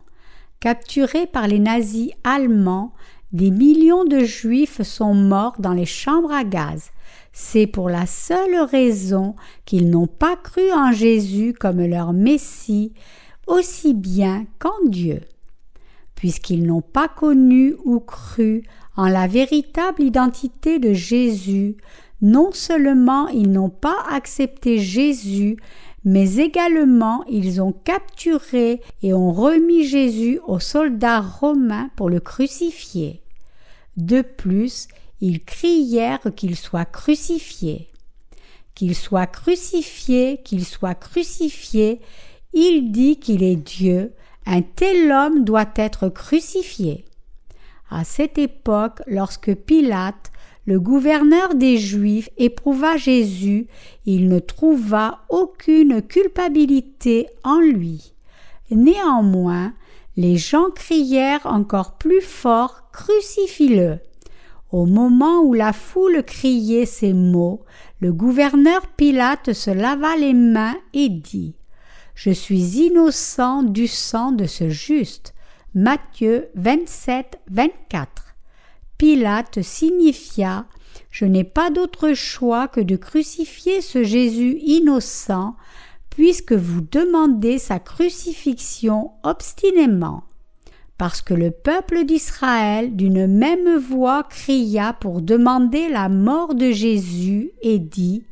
[0.60, 2.93] Capturés par les nazis allemands,
[3.34, 6.91] des millions de juifs sont morts dans les chambres à gaz.
[7.34, 12.93] C'est pour la seule raison qu'ils n'ont pas cru en Jésus comme leur Messie,
[13.47, 15.21] aussi bien qu'en Dieu.
[16.13, 18.63] Puisqu'ils n'ont pas connu ou cru
[18.95, 21.75] en la véritable identité de Jésus,
[22.21, 25.58] non seulement ils n'ont pas accepté Jésus,
[26.06, 33.22] mais également ils ont capturé et ont remis Jésus aux soldats romains pour le crucifier.
[33.96, 34.88] De plus,
[35.22, 37.89] ils crièrent qu'il soit crucifié.
[38.76, 42.02] Qu'il soit crucifié, qu'il soit crucifié,
[42.54, 44.13] il dit qu'il est Dieu,
[44.46, 47.06] un tel homme doit être crucifié.
[47.89, 50.33] À cette époque, lorsque Pilate
[50.65, 53.67] le gouverneur des Juifs éprouva Jésus,
[54.06, 58.13] il ne trouva aucune culpabilité en lui.
[58.71, 59.73] Néanmoins,
[60.15, 63.99] les gens crièrent encore plus fort Crucifie-le.
[64.71, 67.63] Au moment où la foule criait ces mots,
[67.99, 71.56] le gouverneur Pilate se lava les mains et dit
[72.15, 75.34] Je suis innocent du sang de ce juste.
[75.73, 78.23] Matthieu 27, 24.
[79.04, 80.66] Pilate signifia
[81.12, 85.58] Je n'ai pas d'autre choix que de crucifier ce Jésus innocent,
[86.10, 90.24] puisque vous demandez sa crucifixion obstinément.
[90.98, 97.52] Parce que le peuple d'Israël d'une même voix cria pour demander la mort de Jésus
[97.62, 98.24] et dit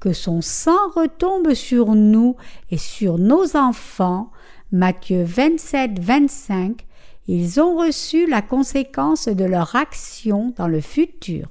[0.00, 2.34] que son sang retombe sur nous
[2.72, 4.32] et sur nos enfants.
[4.72, 6.87] Matthieu 27, 25
[7.28, 11.48] ils ont reçu la conséquence de leur action dans le futur.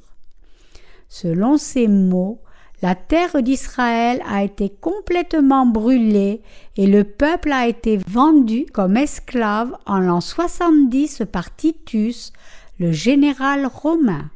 [1.07, 2.41] Selon ces mots,
[2.81, 6.41] la terre d'Israël a été complètement brûlée
[6.75, 12.33] et le peuple a été vendu comme esclave en l'an 70 par Titus,
[12.79, 14.29] le général romain.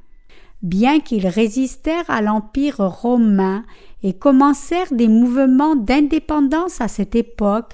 [0.62, 3.64] Bien qu'ils résistèrent à l'Empire romain
[4.04, 7.74] et commencèrent des mouvements d'indépendance à cette époque,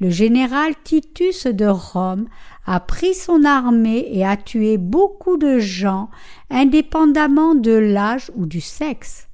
[0.00, 2.26] le général Titus de Rome
[2.64, 6.08] a pris son armée et a tué beaucoup de gens,
[6.48, 9.28] indépendamment de l'âge ou du sexe.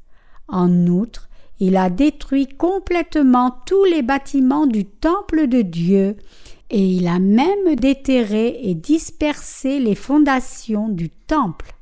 [0.48, 1.28] En outre,
[1.60, 6.16] il a détruit complètement tous les bâtiments du temple de Dieu,
[6.70, 11.75] et il a même déterré et dispersé les fondations du temple.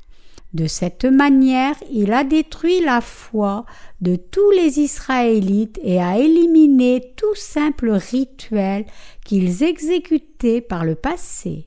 [0.55, 3.67] De cette manière, il a détruit la foi
[4.01, 8.87] de tous les Israélites et a éliminé tout simple rituel
[9.25, 11.67] qu'ils exécutaient par le passé.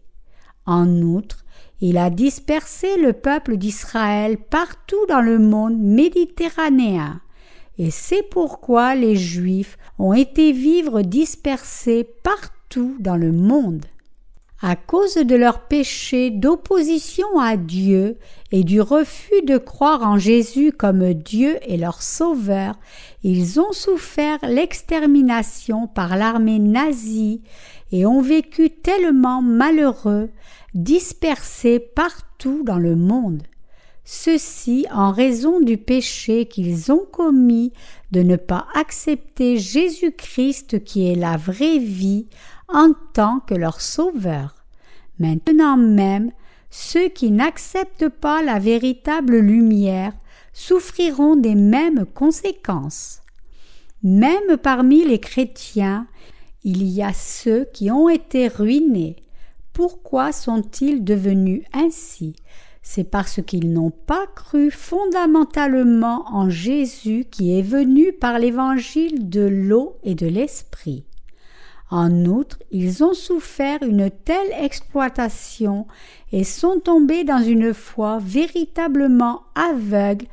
[0.65, 1.43] En outre,
[1.81, 7.19] il a dispersé le peuple d'Israël partout dans le monde méditerranéen.
[7.77, 13.85] Et c'est pourquoi les Juifs ont été vivre dispersés partout dans le monde
[14.61, 18.17] à cause de leur péché d'opposition à Dieu
[18.51, 22.75] et du refus de croire en Jésus comme Dieu et leur Sauveur,
[23.23, 27.41] ils ont souffert l'extermination par l'armée nazie
[27.91, 30.29] et ont vécu tellement malheureux,
[30.73, 33.43] dispersés partout dans le monde.
[34.09, 37.73] Ceci en raison du péché qu'ils ont commis
[38.11, 42.27] de ne pas accepter Jésus-Christ qui est la vraie vie
[42.67, 44.55] en tant que leur sauveur.
[45.19, 46.31] Maintenant même,
[46.69, 50.13] ceux qui n'acceptent pas la véritable lumière
[50.53, 53.21] souffriront des mêmes conséquences.
[54.03, 56.07] Même parmi les chrétiens,
[56.63, 59.15] il y a ceux qui ont été ruinés.
[59.73, 62.35] Pourquoi sont-ils devenus ainsi?
[62.81, 69.41] C'est parce qu'ils n'ont pas cru fondamentalement en Jésus qui est venu par l'évangile de
[69.41, 71.05] l'eau et de l'esprit.
[71.89, 75.87] En outre, ils ont souffert une telle exploitation
[76.31, 80.25] et sont tombés dans une foi véritablement aveugle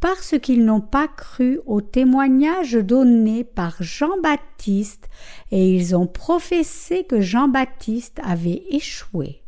[0.00, 5.08] parce qu'ils n'ont pas cru au témoignage donné par Jean-Baptiste
[5.52, 9.42] et ils ont professé que Jean-Baptiste avait échoué.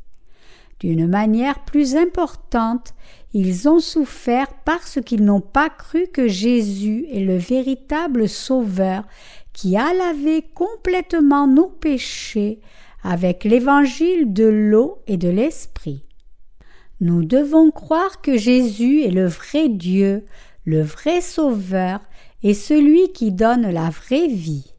[0.81, 2.94] D'une manière plus importante,
[3.35, 9.03] ils ont souffert parce qu'ils n'ont pas cru que Jésus est le véritable Sauveur
[9.59, 12.61] qui a lavé complètement nos péchés
[13.03, 16.05] avec l'évangile de l'eau et de l'esprit.
[17.01, 20.25] Nous devons croire que Jésus est le vrai Dieu,
[20.64, 21.99] le vrai Sauveur
[22.44, 24.75] et celui qui donne la vraie vie.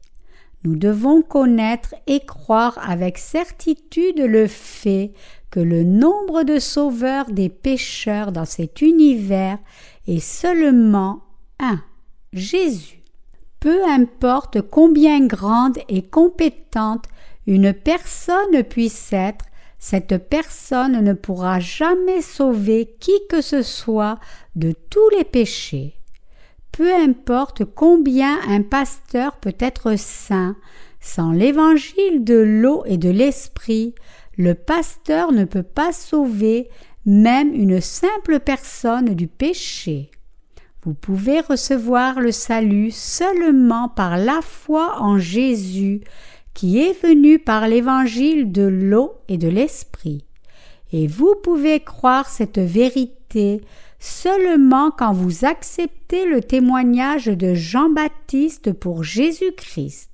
[0.64, 5.12] Nous devons connaître et croire avec certitude le fait
[5.50, 9.58] que le nombre de sauveurs des pécheurs dans cet univers
[10.06, 11.20] est seulement
[11.58, 11.82] un,
[12.32, 12.99] Jésus.
[13.60, 17.04] Peu importe combien grande et compétente
[17.46, 19.44] une personne puisse être,
[19.78, 24.18] cette personne ne pourra jamais sauver qui que ce soit
[24.56, 25.94] de tous les péchés.
[26.72, 30.56] Peu importe combien un pasteur peut être saint,
[31.00, 33.94] sans l'évangile de l'eau et de l'esprit,
[34.38, 36.70] le pasteur ne peut pas sauver
[37.04, 40.10] même une simple personne du péché.
[40.82, 46.00] Vous pouvez recevoir le salut seulement par la foi en Jésus
[46.54, 50.24] qui est venu par l'évangile de l'eau et de l'esprit.
[50.92, 53.60] Et vous pouvez croire cette vérité
[53.98, 60.10] seulement quand vous acceptez le témoignage de Jean-Baptiste pour Jésus-Christ.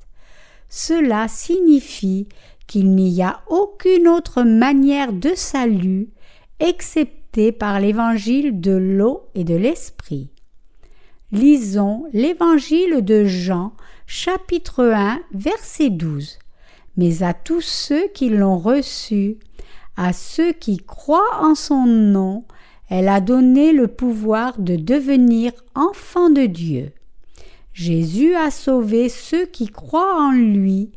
[0.68, 2.26] Cela signifie
[2.66, 6.08] qu'il n'y a aucune autre manière de salut
[6.58, 10.30] excepté par l'évangile de l'eau et de l'esprit.
[11.32, 13.72] Lisons l'Évangile de Jean,
[14.06, 16.38] chapitre 1, verset 12.
[16.96, 19.38] Mais à tous ceux qui l'ont reçu,
[19.96, 22.44] à ceux qui croient en son nom,
[22.88, 26.92] elle a donné le pouvoir de devenir enfants de Dieu.
[27.72, 30.92] Jésus a sauvé ceux qui croient en lui,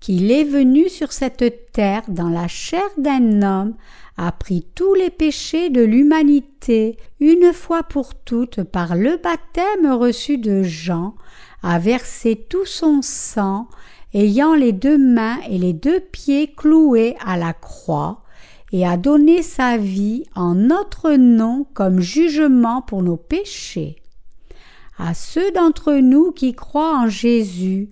[0.00, 3.74] qu'il est venu sur cette terre dans la chair d'un homme
[4.16, 10.36] a pris tous les péchés de l'humanité une fois pour toutes par le baptême reçu
[10.36, 11.14] de Jean,
[11.62, 13.68] a versé tout son sang,
[14.12, 18.22] ayant les deux mains et les deux pieds cloués à la croix,
[18.72, 23.96] et a donné sa vie en notre nom comme jugement pour nos péchés.
[24.98, 27.88] À ceux d'entre nous qui croient en Jésus,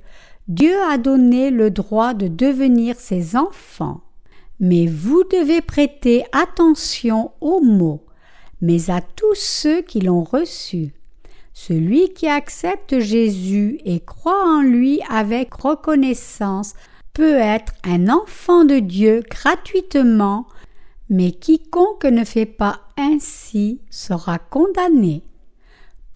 [0.49, 4.01] Dieu a donné le droit de devenir ses enfants.
[4.61, 8.07] Mais vous devez prêter attention aux mots,
[8.63, 10.95] mais à tous ceux qui l'ont reçu.
[11.53, 16.73] Celui qui accepte Jésus et croit en lui avec reconnaissance
[17.13, 20.47] peut être un enfant de Dieu gratuitement,
[21.11, 25.23] mais quiconque ne fait pas ainsi sera condamné.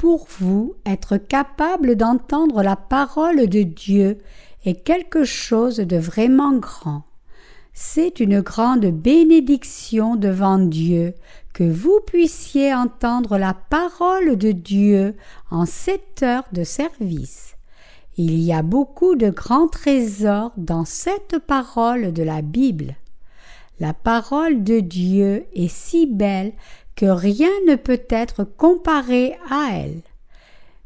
[0.03, 4.19] Pour vous, être capable d'entendre la parole de Dieu
[4.65, 7.05] est quelque chose de vraiment grand.
[7.73, 11.15] C'est une grande bénédiction devant Dieu
[11.55, 15.15] que vous puissiez entendre la parole de Dieu
[15.53, 17.55] en cette heure de service.
[18.17, 22.97] Il y a beaucoup de grands trésors dans cette parole de la Bible.
[23.79, 26.53] La parole de Dieu est si belle
[26.97, 30.03] que rien ne peut être comparé à elle.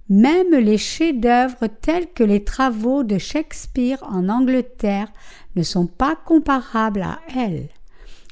[0.09, 5.09] Même les chefs-d'œuvre tels que les travaux de Shakespeare en Angleterre
[5.57, 7.69] ne sont pas comparables à elle.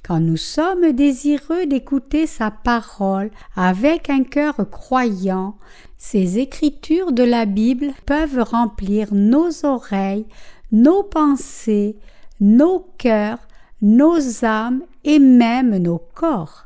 [0.04, 5.56] Quand nous sommes désireux d'écouter sa parole avec un cœur croyant,
[5.96, 10.26] ces écritures de la Bible peuvent remplir nos oreilles,
[10.70, 11.96] nos pensées,
[12.38, 13.38] nos cœurs,
[13.80, 16.64] nos âmes et même nos corps.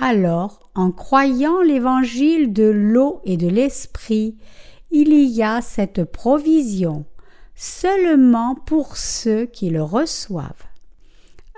[0.00, 4.36] Alors, en croyant l'évangile de l'eau et de l'esprit,
[4.92, 7.04] il y a cette provision
[7.56, 10.68] seulement pour ceux qui le reçoivent.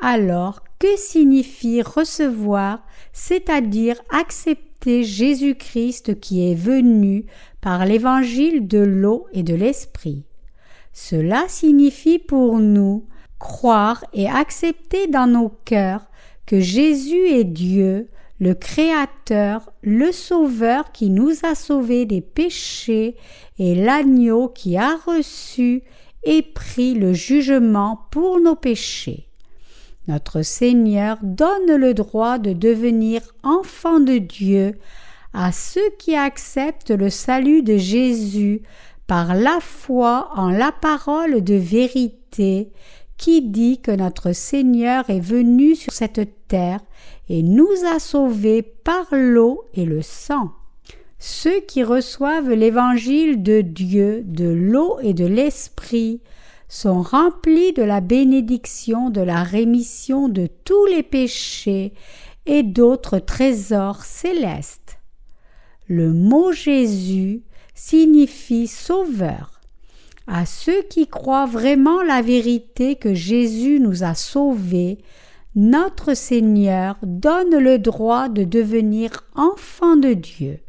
[0.00, 2.82] Alors, que signifie recevoir,
[3.12, 7.26] c'est-à-dire accepter Jésus-Christ qui est venu
[7.60, 10.24] par l'évangile de l'eau et de l'esprit
[10.94, 13.06] Cela signifie pour nous
[13.38, 16.06] croire et accepter dans nos cœurs
[16.46, 18.08] que Jésus est Dieu,
[18.40, 23.16] le Créateur, le Sauveur qui nous a sauvés des péchés
[23.58, 25.82] et l'agneau qui a reçu
[26.24, 29.28] et pris le jugement pour nos péchés.
[30.08, 34.78] Notre Seigneur donne le droit de devenir enfant de Dieu
[35.34, 38.62] à ceux qui acceptent le salut de Jésus
[39.06, 42.72] par la foi en la parole de vérité
[43.18, 46.80] qui dit que notre Seigneur est venu sur cette terre
[47.30, 50.50] et nous a sauvés par l'eau et le sang.
[51.20, 56.20] Ceux qui reçoivent l'évangile de Dieu, de l'eau et de l'esprit,
[56.68, 61.92] sont remplis de la bénédiction de la rémission de tous les péchés
[62.46, 64.98] et d'autres trésors célestes.
[65.86, 67.42] Le mot Jésus
[67.74, 69.60] signifie sauveur.
[70.26, 74.98] À ceux qui croient vraiment la vérité que Jésus nous a sauvés,
[75.54, 80.60] notre Seigneur donne le droit de devenir enfant de Dieu.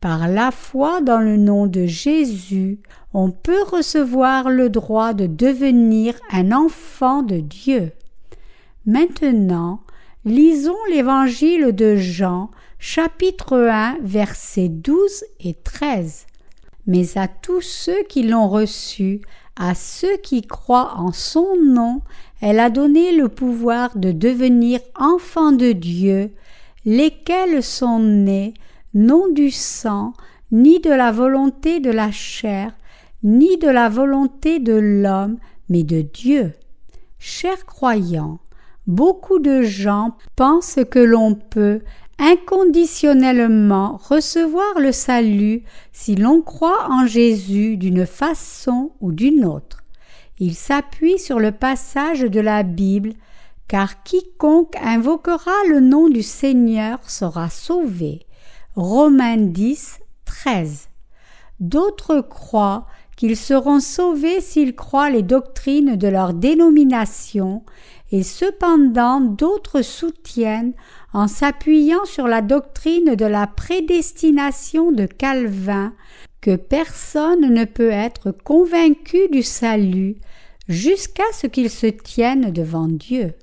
[0.00, 2.78] Par la foi dans le nom de Jésus,
[3.12, 7.92] on peut recevoir le droit de devenir un enfant de Dieu.
[8.86, 9.80] Maintenant,
[10.24, 16.26] lisons l'évangile de Jean, chapitre 1, versets 12 et 13.
[16.86, 19.20] Mais à tous ceux qui l'ont reçu,
[19.56, 22.02] à ceux qui croient en son nom,
[22.40, 26.32] elle a donné le pouvoir de devenir enfants de Dieu,
[26.84, 28.54] lesquels sont nés
[28.94, 30.12] non du sang,
[30.50, 32.72] ni de la volonté de la chair,
[33.22, 36.52] ni de la volonté de l'homme, mais de Dieu.
[37.18, 38.38] Chers croyants,
[38.86, 41.80] beaucoup de gens pensent que l'on peut
[42.18, 45.62] inconditionnellement recevoir le salut
[45.92, 49.84] si l'on croit en Jésus d'une façon ou d'une autre.
[50.40, 53.12] Ils s'appuient sur le passage de la Bible
[53.68, 58.26] car quiconque invoquera le nom du Seigneur sera sauvé.
[58.74, 60.88] Romains 10, 13.
[61.60, 62.86] D'autres croient
[63.16, 67.64] qu'ils seront sauvés s'ils croient les doctrines de leur dénomination,
[68.12, 70.72] et cependant d'autres soutiennent,
[71.12, 75.92] en s'appuyant sur la doctrine de la prédestination de Calvin,
[76.40, 80.16] que personne ne peut être convaincu du salut
[80.68, 83.34] jusqu'à ce qu'il se tienne devant Dieu.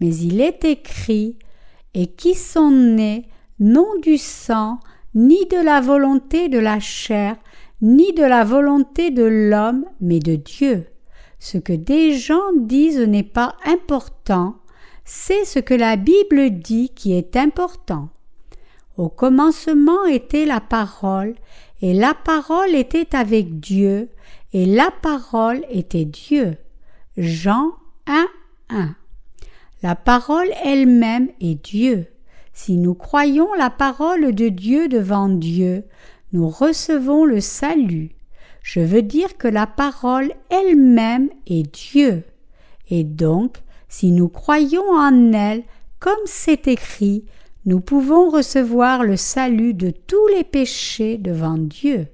[0.00, 1.36] Mais il est écrit,
[1.94, 3.28] et qui sont nés
[3.60, 4.80] non du sang,
[5.14, 7.36] ni de la volonté de la chair,
[7.80, 10.86] ni de la volonté de l'homme, mais de Dieu.
[11.38, 14.56] Ce que des gens disent n'est pas important,
[15.04, 18.08] c'est ce que la Bible dit qui est important.
[18.96, 21.34] Au commencement était la parole,
[21.80, 24.08] et la parole était avec Dieu,
[24.52, 26.56] et la parole était Dieu.
[27.16, 27.72] Jean
[28.06, 28.26] 1,
[28.70, 28.94] 1.
[29.82, 32.06] La parole elle-même est Dieu.
[32.52, 35.84] Si nous croyons la parole de Dieu devant Dieu,
[36.32, 38.10] nous recevons le salut.
[38.62, 42.24] Je veux dire que la parole elle-même est Dieu.
[42.90, 43.56] Et donc,
[43.88, 45.64] si nous croyons en elle,
[45.98, 47.24] comme c'est écrit,
[47.64, 52.06] nous pouvons recevoir le salut de tous les péchés devant Dieu.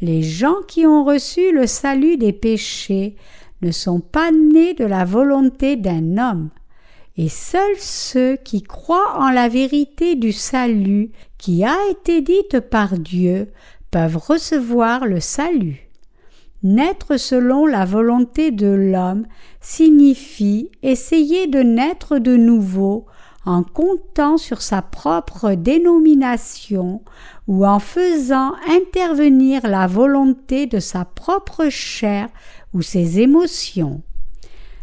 [0.00, 3.16] Les gens qui ont reçu le salut des péchés
[3.62, 6.50] ne sont pas nés de la volonté d'un homme,
[7.16, 12.98] et seuls ceux qui croient en la vérité du salut qui a été dite par
[12.98, 13.48] Dieu
[13.90, 15.88] peuvent recevoir le salut.
[16.62, 19.26] Naître selon la volonté de l'homme
[19.60, 23.06] signifie essayer de naître de nouveau
[23.46, 27.02] en comptant sur sa propre dénomination
[27.46, 32.28] ou en faisant intervenir la volonté de sa propre chair
[32.74, 34.02] ou ses émotions.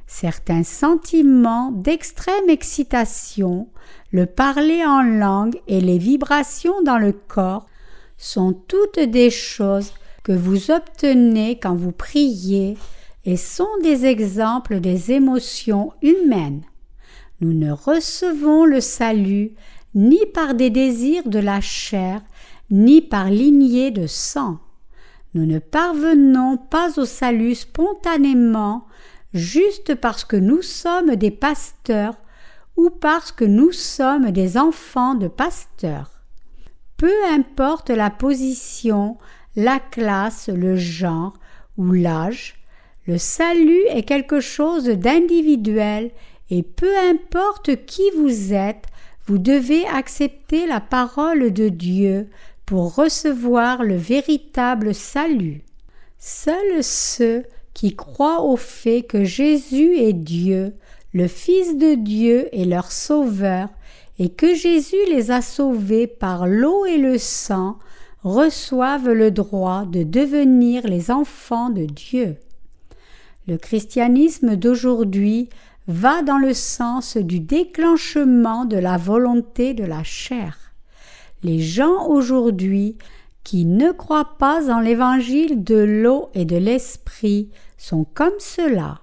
[0.07, 3.67] Certains sentiments d'extrême excitation,
[4.11, 7.65] le parler en langue et les vibrations dans le corps
[8.17, 9.93] sont toutes des choses
[10.23, 12.77] que vous obtenez quand vous priez
[13.25, 16.63] et sont des exemples des émotions humaines.
[17.43, 19.51] Nous ne recevons le salut
[19.95, 22.21] ni par des désirs de la chair,
[22.71, 24.59] ni par lignée de sang.
[25.33, 28.85] Nous ne parvenons pas au salut spontanément
[29.33, 32.15] juste parce que nous sommes des pasteurs
[32.77, 36.11] ou parce que nous sommes des enfants de pasteurs.
[36.95, 39.17] Peu importe la position,
[39.57, 41.33] la classe, le genre
[41.75, 42.55] ou l'âge,
[43.05, 46.11] le salut est quelque chose d'individuel
[46.49, 48.85] et peu importe qui vous êtes,
[49.25, 52.27] vous devez accepter la parole de Dieu
[52.65, 55.61] pour recevoir le véritable salut.
[56.19, 60.73] Seuls ceux qui croient au fait que Jésus est Dieu,
[61.13, 63.69] le Fils de Dieu et leur Sauveur,
[64.19, 67.77] et que Jésus les a sauvés par l'eau et le sang,
[68.23, 72.37] reçoivent le droit de devenir les enfants de Dieu.
[73.47, 75.49] Le christianisme d'aujourd'hui
[75.87, 80.57] va dans le sens du déclenchement de la volonté de la chair.
[81.43, 82.97] Les gens aujourd'hui
[83.43, 89.01] qui ne croient pas en l'évangile de l'eau et de l'esprit sont comme cela.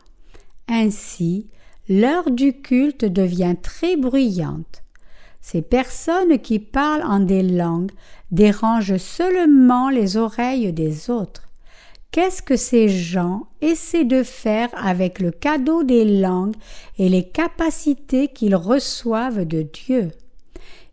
[0.68, 1.48] Ainsi,
[1.88, 4.82] l'heure du culte devient très bruyante.
[5.42, 7.92] Ces personnes qui parlent en des langues
[8.30, 11.49] dérangent seulement les oreilles des autres.
[12.12, 16.56] Qu'est-ce que ces gens essaient de faire avec le cadeau des langues
[16.98, 20.10] et les capacités qu'ils reçoivent de Dieu?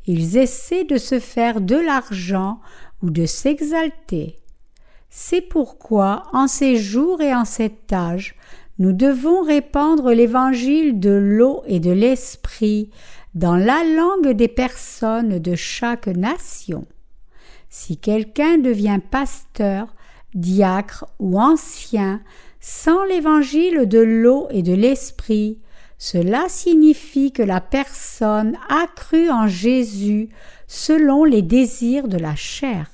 [0.05, 2.59] Ils essaient de se faire de l'argent
[3.01, 4.38] ou de s'exalter.
[5.09, 8.36] C'est pourquoi, en ces jours et en cet âge,
[8.78, 12.91] nous devons répandre l'évangile de l'eau et de l'esprit
[13.34, 16.86] dans la langue des personnes de chaque nation.
[17.70, 19.95] Si quelqu'un devient pasteur,
[20.38, 22.22] diacre ou ancien
[22.60, 25.60] sans l'évangile de l'eau et de l'esprit,
[25.98, 30.30] cela signifie que la personne a cru en Jésus
[30.68, 32.90] selon les désirs de la chair.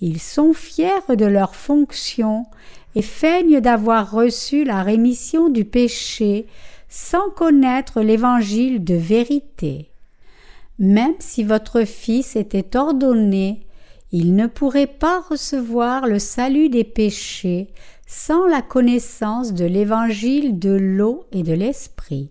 [0.00, 2.46] Ils sont fiers de leur fonction
[2.94, 6.46] et feignent d'avoir reçu la rémission du péché
[6.88, 9.90] sans connaître l'évangile de vérité.
[10.78, 13.60] Même si votre fils était ordonné,
[14.12, 17.68] il ne pourrait pas recevoir le salut des péchés
[18.06, 22.30] sans la connaissance de l'évangile de l'eau et de l'esprit.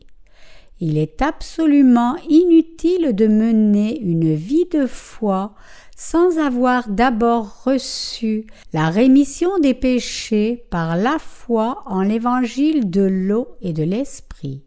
[0.81, 5.53] Il est absolument inutile de mener une vie de foi
[5.95, 13.49] sans avoir d'abord reçu la rémission des péchés par la foi en l'évangile de l'eau
[13.61, 14.63] et de l'esprit.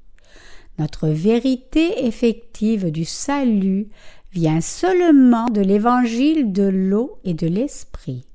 [0.79, 3.89] Notre vérité effective du salut
[4.33, 8.27] vient seulement de l'évangile de l'eau et de l'esprit.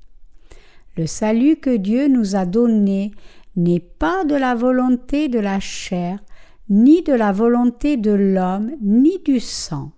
[0.96, 3.12] Le salut que Dieu nous a donné
[3.56, 6.20] n'est pas de la volonté de la chair,
[6.68, 9.90] ni de la volonté de l'homme, ni du sang.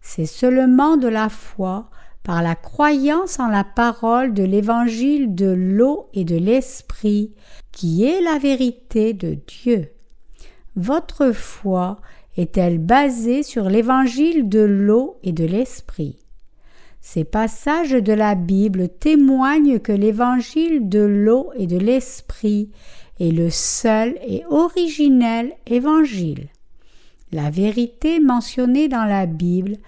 [0.00, 1.90] C'est seulement de la foi
[2.22, 7.34] par la croyance en la parole de l'évangile de l'eau et de l'esprit,
[7.72, 9.88] qui est la vérité de Dieu.
[10.76, 12.00] Votre foi
[12.36, 16.16] est-elle basée sur l'évangile de l'eau et de l'esprit?
[17.00, 22.70] Ces passages de la Bible témoignent que l'évangile de l'eau et de l'esprit
[23.18, 26.48] est le seul et originel évangile.
[27.32, 29.78] La vérité mentionnée dans la Bible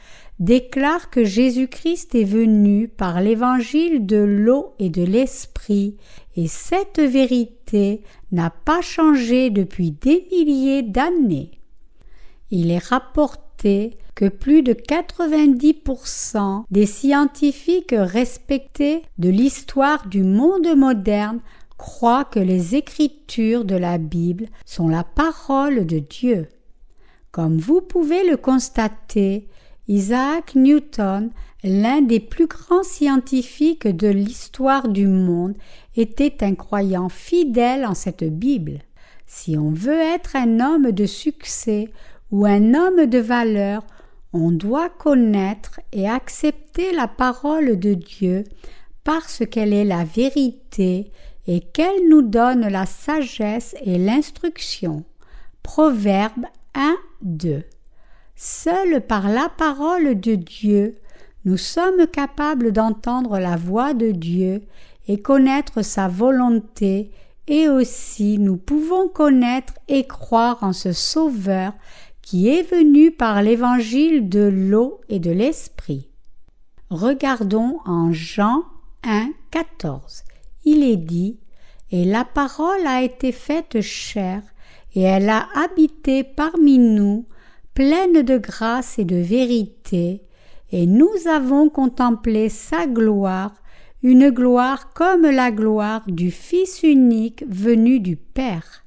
[0.41, 5.97] déclare que Jésus-Christ est venu par l'évangile de l'eau et de l'esprit,
[6.37, 11.53] et cette vérité n'a pas changé depuis des milliers d'années.
[12.51, 21.41] Il est rapporté que plus de 90% des scientifiques respectés de l'histoire du monde moderne
[21.77, 26.49] croient que les écritures de la Bible sont la parole de Dieu.
[27.33, 29.49] Comme vous pouvez le constater,
[29.89, 31.31] Isaac Newton,
[31.65, 35.55] l'un des plus grands scientifiques de l'histoire du monde,
[35.97, 38.81] était un croyant fidèle en cette Bible.
[39.27, 41.91] Si on veut être un homme de succès
[42.43, 43.85] un homme de valeur,
[44.33, 48.43] on doit connaître et accepter la parole de Dieu
[49.05, 51.13] parce qu'elle est la vérité
[51.47, 55.05] et qu'elle nous donne la sagesse et l'instruction.
[55.63, 57.63] Proverbe 1, 2.
[58.35, 60.97] Seul par la parole de Dieu,
[61.45, 64.63] nous sommes capables d'entendre la voix de Dieu
[65.07, 67.11] et connaître sa volonté,
[67.47, 71.75] et aussi nous pouvons connaître et croire en ce Sauveur
[72.25, 76.09] qui est venu par l'évangile de l'eau et de l'esprit.
[76.89, 78.65] Regardons en Jean
[79.03, 80.25] 1, 14.
[80.65, 81.39] Il est dit
[81.91, 84.43] Et la parole a été faite chair,
[84.95, 87.27] et elle a habité parmi nous,
[87.75, 90.23] pleine de grâce et de vérité,
[90.73, 93.53] et nous avons contemplé sa gloire,
[94.03, 98.84] une gloire comme la gloire du Fils unique venu du Père.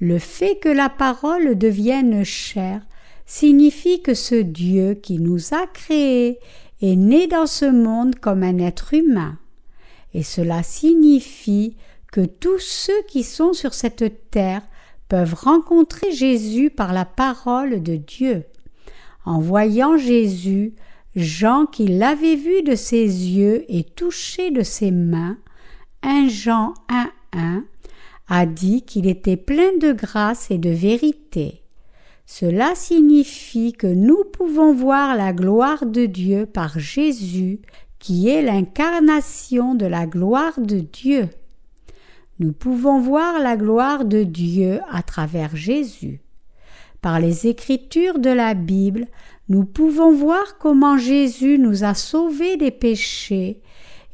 [0.00, 2.82] Le fait que la parole devienne chair
[3.26, 6.38] signifie que ce Dieu qui nous a créés
[6.80, 9.38] est né dans ce monde comme un être humain.
[10.14, 11.76] Et cela signifie
[12.12, 14.62] que tous ceux qui sont sur cette terre
[15.08, 18.44] peuvent rencontrer Jésus par la parole de Dieu.
[19.24, 20.74] En voyant Jésus,
[21.16, 25.38] Jean qui l'avait vu de ses yeux et touché de ses mains,
[26.02, 27.64] 1 Jean 1, 1,
[28.28, 31.62] a dit qu'il était plein de grâce et de vérité.
[32.26, 37.60] Cela signifie que nous pouvons voir la gloire de Dieu par Jésus,
[37.98, 41.30] qui est l'incarnation de la gloire de Dieu.
[42.38, 46.20] Nous pouvons voir la gloire de Dieu à travers Jésus.
[47.00, 49.06] Par les écritures de la Bible,
[49.48, 53.62] nous pouvons voir comment Jésus nous a sauvés des péchés,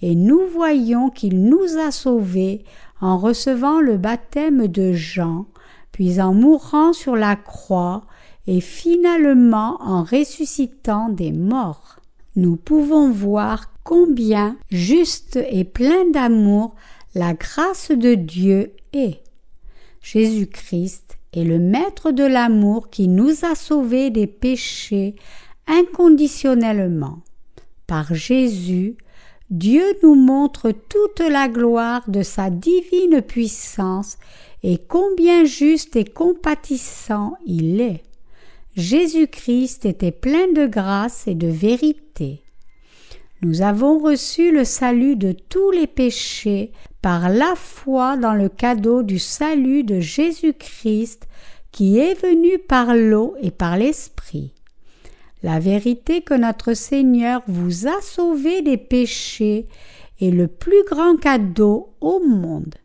[0.03, 2.65] et nous voyons qu'il nous a sauvés
[3.05, 5.45] en recevant le baptême de Jean,
[5.93, 8.07] puis en mourant sur la croix
[8.47, 12.01] et finalement en ressuscitant des morts.
[12.35, 16.75] Nous pouvons voir combien juste et plein d'amour
[17.15, 19.21] la grâce de Dieu est.
[20.01, 25.15] Jésus-Christ est le maître de l'amour qui nous a sauvés des péchés
[25.67, 27.19] inconditionnellement.
[27.87, 28.97] Par Jésus,
[29.55, 34.19] Dieu nous montre toute la gloire de sa divine puissance
[34.65, 38.03] et combien juste et compatissant il est.
[38.75, 42.43] Jésus-Christ était plein de grâce et de vérité.
[43.43, 49.05] Nous avons reçu le salut de tous les péchés par la foi dans le cadeau
[49.05, 51.29] du salut de Jésus-Christ
[51.71, 54.54] qui est venu par l'eau et par l'Esprit.
[55.45, 59.69] La vérité que notre Seigneur vous a sauvé des péchés
[60.19, 62.77] est le plus grand cadeau au monde.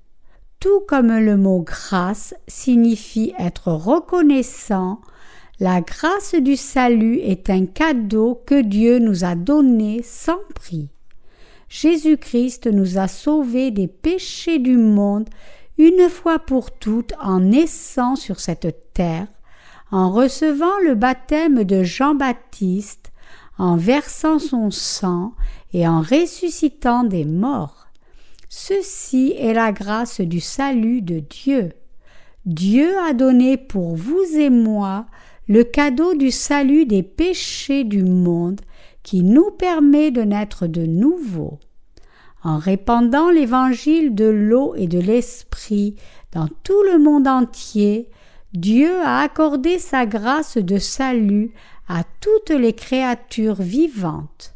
[0.60, 5.00] Tout comme le mot grâce signifie être reconnaissant,
[5.62, 10.90] la grâce du salut est un cadeau que Dieu nous a donné sans prix.
[11.70, 15.30] Jésus-Christ nous a sauvés des péchés du monde
[15.78, 19.28] une fois pour toutes en naissant sur cette terre
[19.92, 23.12] en recevant le baptême de Jean-Baptiste,
[23.58, 25.34] en versant son sang
[25.74, 27.88] et en ressuscitant des morts.
[28.48, 31.74] Ceci est la grâce du salut de Dieu.
[32.46, 35.06] Dieu a donné pour vous et moi
[35.48, 38.62] le cadeau du salut des péchés du monde
[39.04, 41.60] qui nous permet de naître de nouveau.
[42.44, 45.96] En répandant l'évangile de l'eau et de l'esprit
[46.32, 48.10] dans tout le monde entier,
[48.54, 51.52] Dieu a accordé sa grâce de salut
[51.88, 54.56] à toutes les créatures vivantes.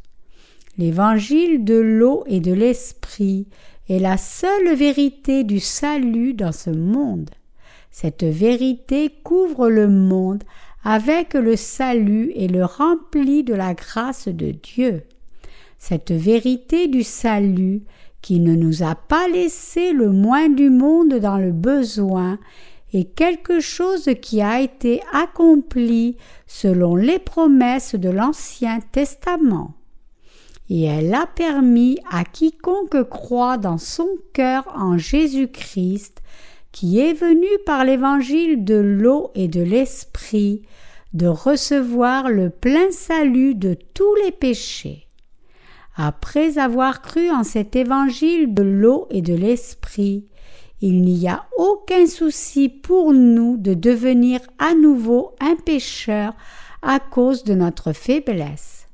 [0.80, 3.48] L'évangile de l'eau et de l'esprit
[3.90, 7.30] est la seule vérité du salut dans ce monde.
[7.92, 10.44] Cette vérité couvre le monde
[10.84, 15.04] avec le salut et le remplit de la grâce de Dieu.
[15.78, 17.84] Cette vérité du salut
[18.24, 22.40] qui ne nous a pas laissé le moins du monde dans le besoin
[22.94, 26.18] est quelque chose qui a été accompli
[26.48, 29.74] selon les promesses de l'Ancien Testament.
[30.70, 36.22] Et elle a permis à quiconque croit dans son cœur en Jésus-Christ,
[36.72, 40.64] qui est venu par l'évangile de l'eau et de l'esprit,
[41.14, 45.08] de recevoir le plein salut de tous les péchés.
[45.96, 50.26] Après avoir cru en cet évangile de l'eau et de l'esprit,
[50.86, 56.36] il n'y a aucun souci pour nous de devenir à nouveau un pécheur
[56.82, 58.90] à cause de notre faiblesse.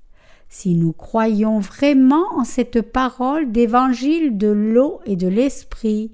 [0.49, 6.11] Si nous croyons vraiment en cette parole d'évangile de l'eau et de l'esprit,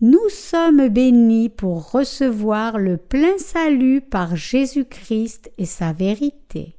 [0.00, 6.74] nous sommes bénis pour recevoir le plein salut par Jésus-Christ et sa vérité.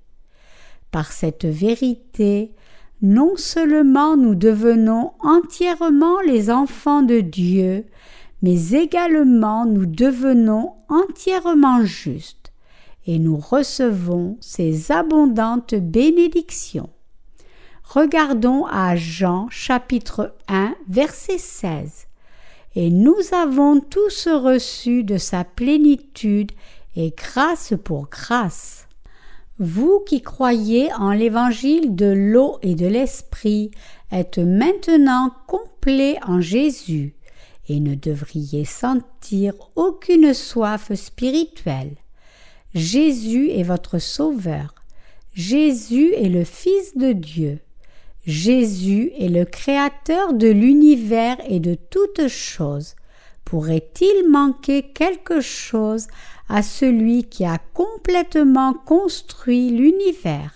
[0.89, 2.51] Par cette vérité,
[3.03, 7.85] non seulement nous devenons entièrement les enfants de Dieu,
[8.43, 12.51] mais également nous devenons entièrement justes,
[13.07, 16.89] et nous recevons ses abondantes bénédictions.
[17.83, 22.07] Regardons à Jean chapitre 1 verset 16.
[22.75, 26.51] Et nous avons tous reçu de sa plénitude
[26.95, 28.87] et grâce pour grâce.
[29.59, 33.71] Vous qui croyez en l'évangile de l'eau et de l'esprit
[34.11, 37.15] êtes maintenant complet en Jésus
[37.69, 41.95] et ne devriez sentir aucune soif spirituelle.
[42.75, 44.75] Jésus est votre Sauveur.
[45.33, 47.59] Jésus est le Fils de Dieu.
[48.25, 52.95] Jésus est le Créateur de l'univers et de toutes choses.
[53.45, 56.07] Pourrait-il manquer quelque chose
[56.49, 60.53] à celui qui a complètement construit l'univers?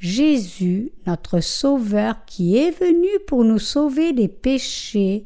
[0.00, 5.24] Jésus, notre Sauveur, qui est venu pour nous sauver des péchés,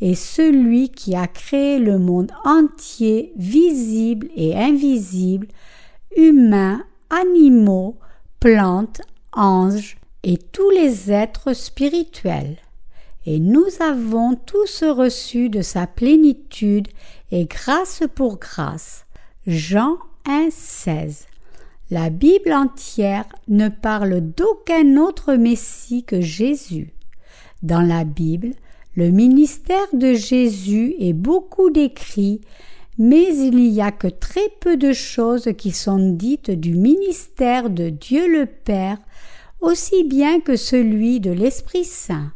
[0.00, 5.48] est celui qui a créé le monde entier, visible et invisible,
[6.16, 7.98] humains, animaux,
[8.40, 9.00] plantes,
[9.32, 12.56] anges et tous les êtres spirituels.
[13.26, 16.88] Et nous avons tous reçu de sa plénitude
[17.30, 19.06] et grâce pour grâce.
[19.46, 21.26] Jean 1, 16.
[21.90, 26.92] La Bible entière ne parle d'aucun autre Messie que Jésus.
[27.62, 28.50] Dans la Bible,
[28.96, 32.40] le ministère de Jésus est beaucoup décrit,
[32.96, 37.88] mais il n'y a que très peu de choses qui sont dites du ministère de
[37.88, 38.98] Dieu le Père,
[39.60, 42.32] aussi bien que celui de l'Esprit Saint.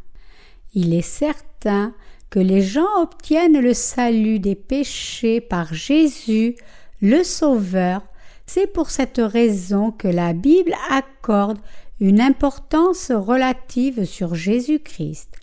[0.73, 1.93] Il est certain
[2.29, 6.55] que les gens obtiennent le salut des péchés par Jésus,
[7.01, 8.03] le Sauveur,
[8.45, 11.59] c'est pour cette raison que la Bible accorde
[11.99, 15.38] une importance relative sur Jésus-Christ.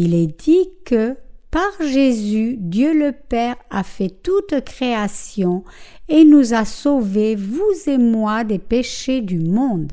[0.00, 1.16] Il est dit que
[1.50, 5.64] par Jésus, Dieu le Père a fait toute création
[6.08, 9.90] et nous a sauvés, vous et moi, des péchés du monde.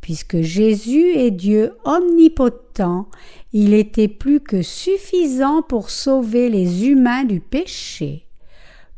[0.00, 3.06] Puisque Jésus est Dieu omnipotent,
[3.52, 8.24] il était plus que suffisant pour sauver les humains du péché.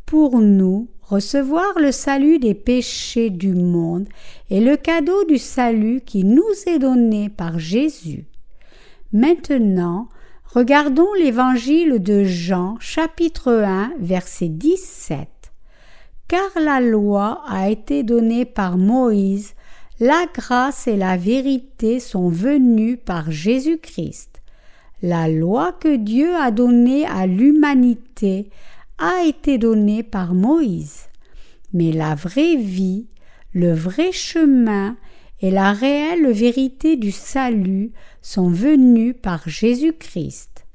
[0.04, 4.06] Pour nous, recevoir le salut des péchés du monde
[4.52, 8.26] est le cadeau du salut qui nous est donné par Jésus.
[9.12, 10.08] Maintenant,
[10.54, 15.28] Regardons l'évangile de Jean chapitre 1 verset 17.
[16.28, 19.54] Car la loi a été donnée par Moïse,
[20.00, 24.40] la grâce et la vérité sont venues par Jésus-Christ.
[25.02, 28.48] La loi que Dieu a donnée à l'humanité
[28.98, 31.08] a été donnée par Moïse.
[31.74, 33.08] Mais la vraie vie,
[33.52, 34.96] le vrai chemin
[35.40, 40.66] et la réelle vérité du salut sont venus par Jésus-Christ.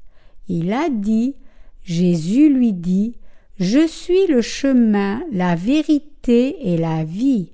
[0.48, 1.36] Il a dit,
[1.82, 3.16] Jésus lui dit,
[3.58, 7.52] Je suis le chemin, la vérité et la vie.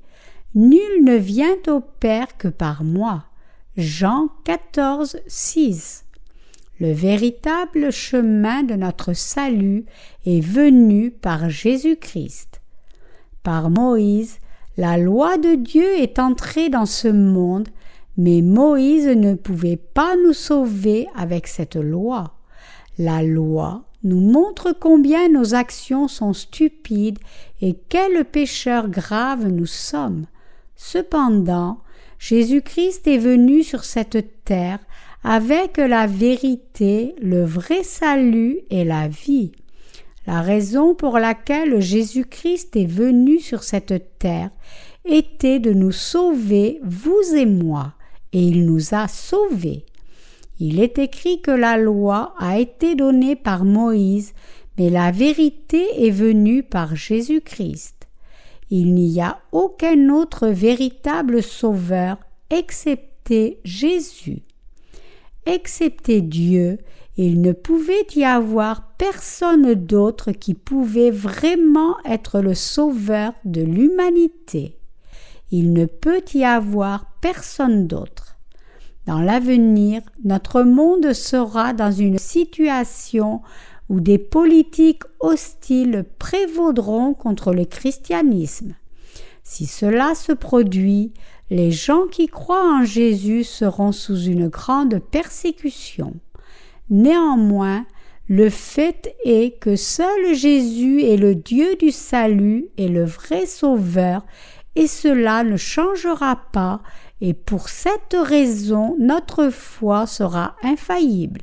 [0.55, 3.25] Nul ne vient au Père que par moi.
[3.77, 6.05] Jean 14, 6.
[6.81, 9.85] Le véritable chemin de notre salut
[10.27, 12.61] est venu par Jésus-Christ.
[13.43, 14.39] Par Moïse,
[14.79, 17.69] la loi de Dieu est entrée dans ce monde,
[18.17, 22.35] mais Moïse ne pouvait pas nous sauver avec cette loi.
[22.97, 27.19] La loi nous montre combien nos actions sont stupides
[27.61, 30.27] et quels pécheurs graves nous sommes.
[30.77, 31.81] Cependant,
[32.21, 34.79] Jésus-Christ est venu sur cette terre
[35.25, 39.51] avec la vérité, le vrai salut et la vie.
[40.29, 44.51] La raison pour laquelle Jésus-Christ est venu sur cette terre
[45.07, 47.95] était de nous sauver, vous et moi,
[48.35, 49.87] et il nous a sauvés.
[50.61, 54.35] Il est écrit que la loi a été donnée par Moïse,
[54.77, 58.07] mais la vérité est venue par Jésus-Christ.
[58.69, 62.19] Il n'y a aucun autre véritable sauveur
[62.51, 64.43] excepté Jésus.
[65.47, 66.81] Excepté Dieu,
[67.21, 74.79] il ne pouvait y avoir personne d'autre qui pouvait vraiment être le sauveur de l'humanité.
[75.51, 78.37] Il ne peut y avoir personne d'autre.
[79.07, 83.41] Dans l'avenir, notre monde sera dans une situation
[83.89, 88.77] où des politiques hostiles prévaudront contre le christianisme.
[89.43, 91.15] Si cela se produit,
[91.51, 96.15] les gens qui croient en Jésus seront sous une grande persécution.
[96.91, 97.87] Néanmoins,
[98.29, 104.25] le fait est que seul Jésus est le Dieu du salut et le vrai Sauveur,
[104.77, 106.83] et cela ne changera pas,
[107.21, 111.43] et pour cette raison notre foi sera infaillible.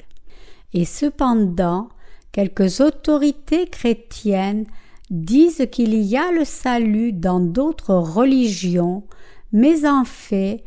[0.74, 1.89] Et cependant,
[2.32, 4.66] quelques autorités chrétiennes
[5.10, 9.04] disent qu'il y a le salut dans d'autres religions,
[9.52, 10.64] mais en fait,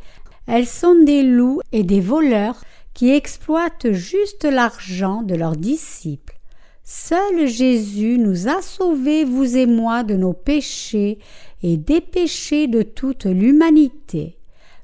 [0.47, 2.61] elles sont des loups et des voleurs
[2.99, 6.37] qui exploitent juste l'argent de leurs disciples.
[6.83, 11.17] Seul Jésus nous a sauvés, vous et moi, de nos péchés
[11.63, 14.37] et des péchés de toute l'humanité.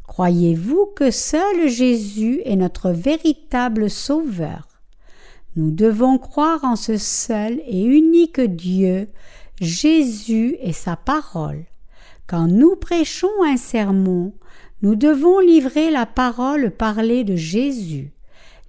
[0.08, 4.70] Croyez-vous que seul Jésus est notre véritable Sauveur?
[5.58, 9.10] Nous devons croire en ce seul et unique Dieu,
[9.60, 11.66] Jésus et sa parole.
[12.28, 14.32] Quand nous prêchons un sermon,
[14.86, 18.14] nous devons livrer la parole parlée de Jésus.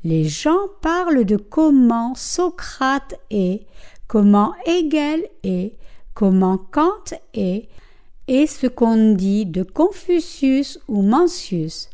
[0.03, 3.67] Les gens parlent de comment Socrate est,
[4.07, 5.75] comment Hegel est,
[6.14, 7.05] comment Kant
[7.35, 7.69] est,
[8.29, 11.91] et ce qu'on dit de Confucius ou Mencius.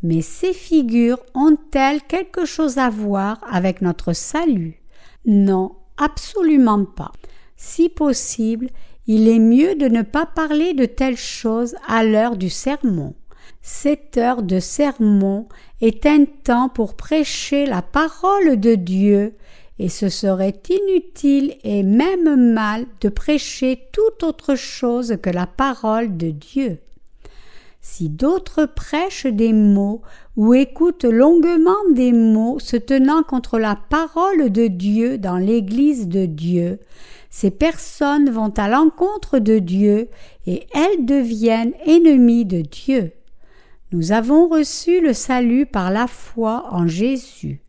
[0.00, 4.80] Mais ces figures ont-elles quelque chose à voir avec notre salut?
[5.24, 7.10] Non, absolument pas.
[7.56, 8.68] Si possible,
[9.08, 13.16] il est mieux de ne pas parler de telles choses à l'heure du sermon.
[13.68, 15.48] Cette heure de sermon
[15.80, 19.34] est un temps pour prêcher la parole de Dieu,
[19.80, 26.16] et ce serait inutile et même mal de prêcher toute autre chose que la parole
[26.16, 26.78] de Dieu.
[27.80, 30.00] Si d'autres prêchent des mots
[30.36, 36.24] ou écoutent longuement des mots se tenant contre la parole de Dieu dans l'Église de
[36.24, 36.78] Dieu,
[37.30, 40.08] ces personnes vont à l'encontre de Dieu
[40.46, 43.10] et elles deviennent ennemies de Dieu.
[43.92, 47.60] Nous avons reçu le salut par la foi en Jésus.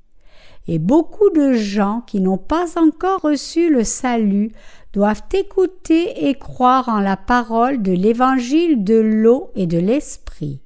[0.68, 4.52] Et beaucoup de gens qui n'ont pas encore reçu le salut
[4.94, 10.60] doivent écouter et croire en la parole de l'évangile de l'eau et de l'esprit.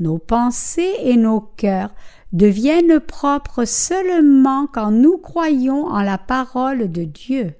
[0.00, 1.94] Nos pensées et nos cœurs
[2.32, 7.54] deviennent propres seulement quand nous croyons en la parole de Dieu.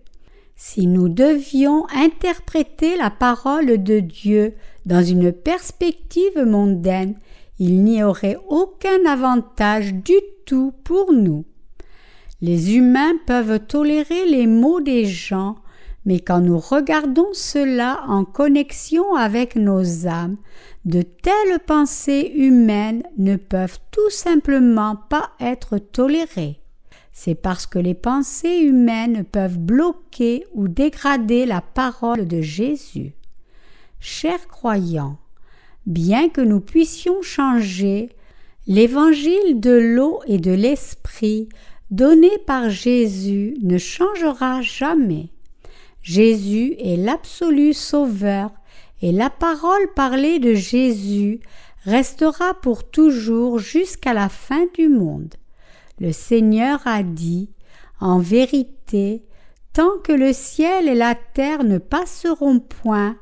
[0.56, 4.54] Si nous devions interpréter la parole de Dieu
[4.86, 7.14] dans une perspective mondaine,
[7.58, 10.16] il n'y aurait aucun avantage du
[10.46, 11.44] tout pour nous.
[12.40, 15.56] Les humains peuvent tolérer les maux des gens,
[16.04, 20.36] mais quand nous regardons cela en connexion avec nos âmes,
[20.84, 26.58] de telles pensées humaines ne peuvent tout simplement pas être tolérées.
[27.12, 33.12] C'est parce que les pensées humaines peuvent bloquer ou dégrader la parole de Jésus.
[34.04, 35.16] Chers croyants,
[35.86, 38.08] bien que nous puissions changer,
[38.66, 41.48] l'évangile de l'eau et de l'esprit
[41.92, 45.28] donné par Jésus ne changera jamais.
[46.02, 48.50] Jésus est l'absolu sauveur
[49.02, 51.38] et la parole parlée de Jésus
[51.84, 55.36] restera pour toujours jusqu'à la fin du monde.
[56.00, 57.50] Le Seigneur a dit,
[58.00, 59.22] En vérité,
[59.72, 63.16] tant que le ciel et la terre ne passeront point,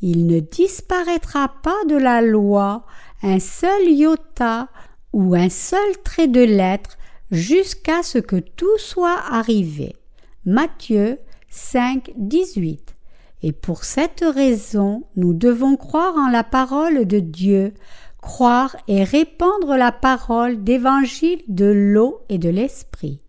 [0.00, 2.84] il ne disparaîtra pas de la loi
[3.22, 4.68] un seul iota
[5.12, 6.98] ou un seul trait de lettre
[7.30, 9.96] jusqu'à ce que tout soit arrivé.
[10.44, 11.18] Matthieu
[11.48, 12.94] 5, 18.
[13.42, 17.72] Et pour cette raison, nous devons croire en la parole de Dieu,
[18.20, 23.20] croire et répandre la parole d'évangile de l'eau et de l'esprit.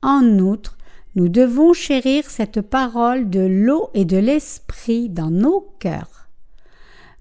[0.00, 0.77] En outre,
[1.18, 6.28] nous devons chérir cette parole de l'eau et de l'esprit dans nos cœurs.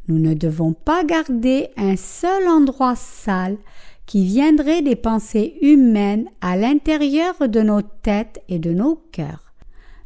[0.07, 3.57] Nous ne devons pas garder un seul endroit sale
[4.05, 9.51] qui viendrait des pensées humaines à l'intérieur de nos têtes et de nos cœurs.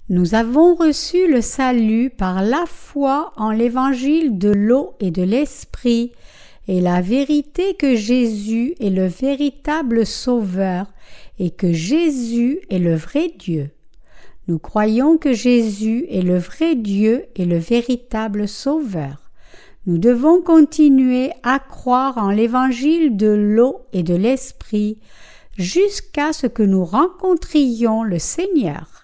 [0.07, 6.13] Nous avons reçu le salut par la foi en l'évangile de l'eau et de l'esprit
[6.69, 10.85] et la vérité que Jésus est le véritable Sauveur
[11.39, 13.69] et que Jésus est le vrai Dieu.
[14.51, 19.31] Nous croyons que Jésus est le vrai Dieu et le véritable Sauveur.
[19.85, 24.97] Nous devons continuer à croire en l'évangile de l'eau et de l'esprit
[25.57, 29.00] jusqu'à ce que nous rencontrions le Seigneur.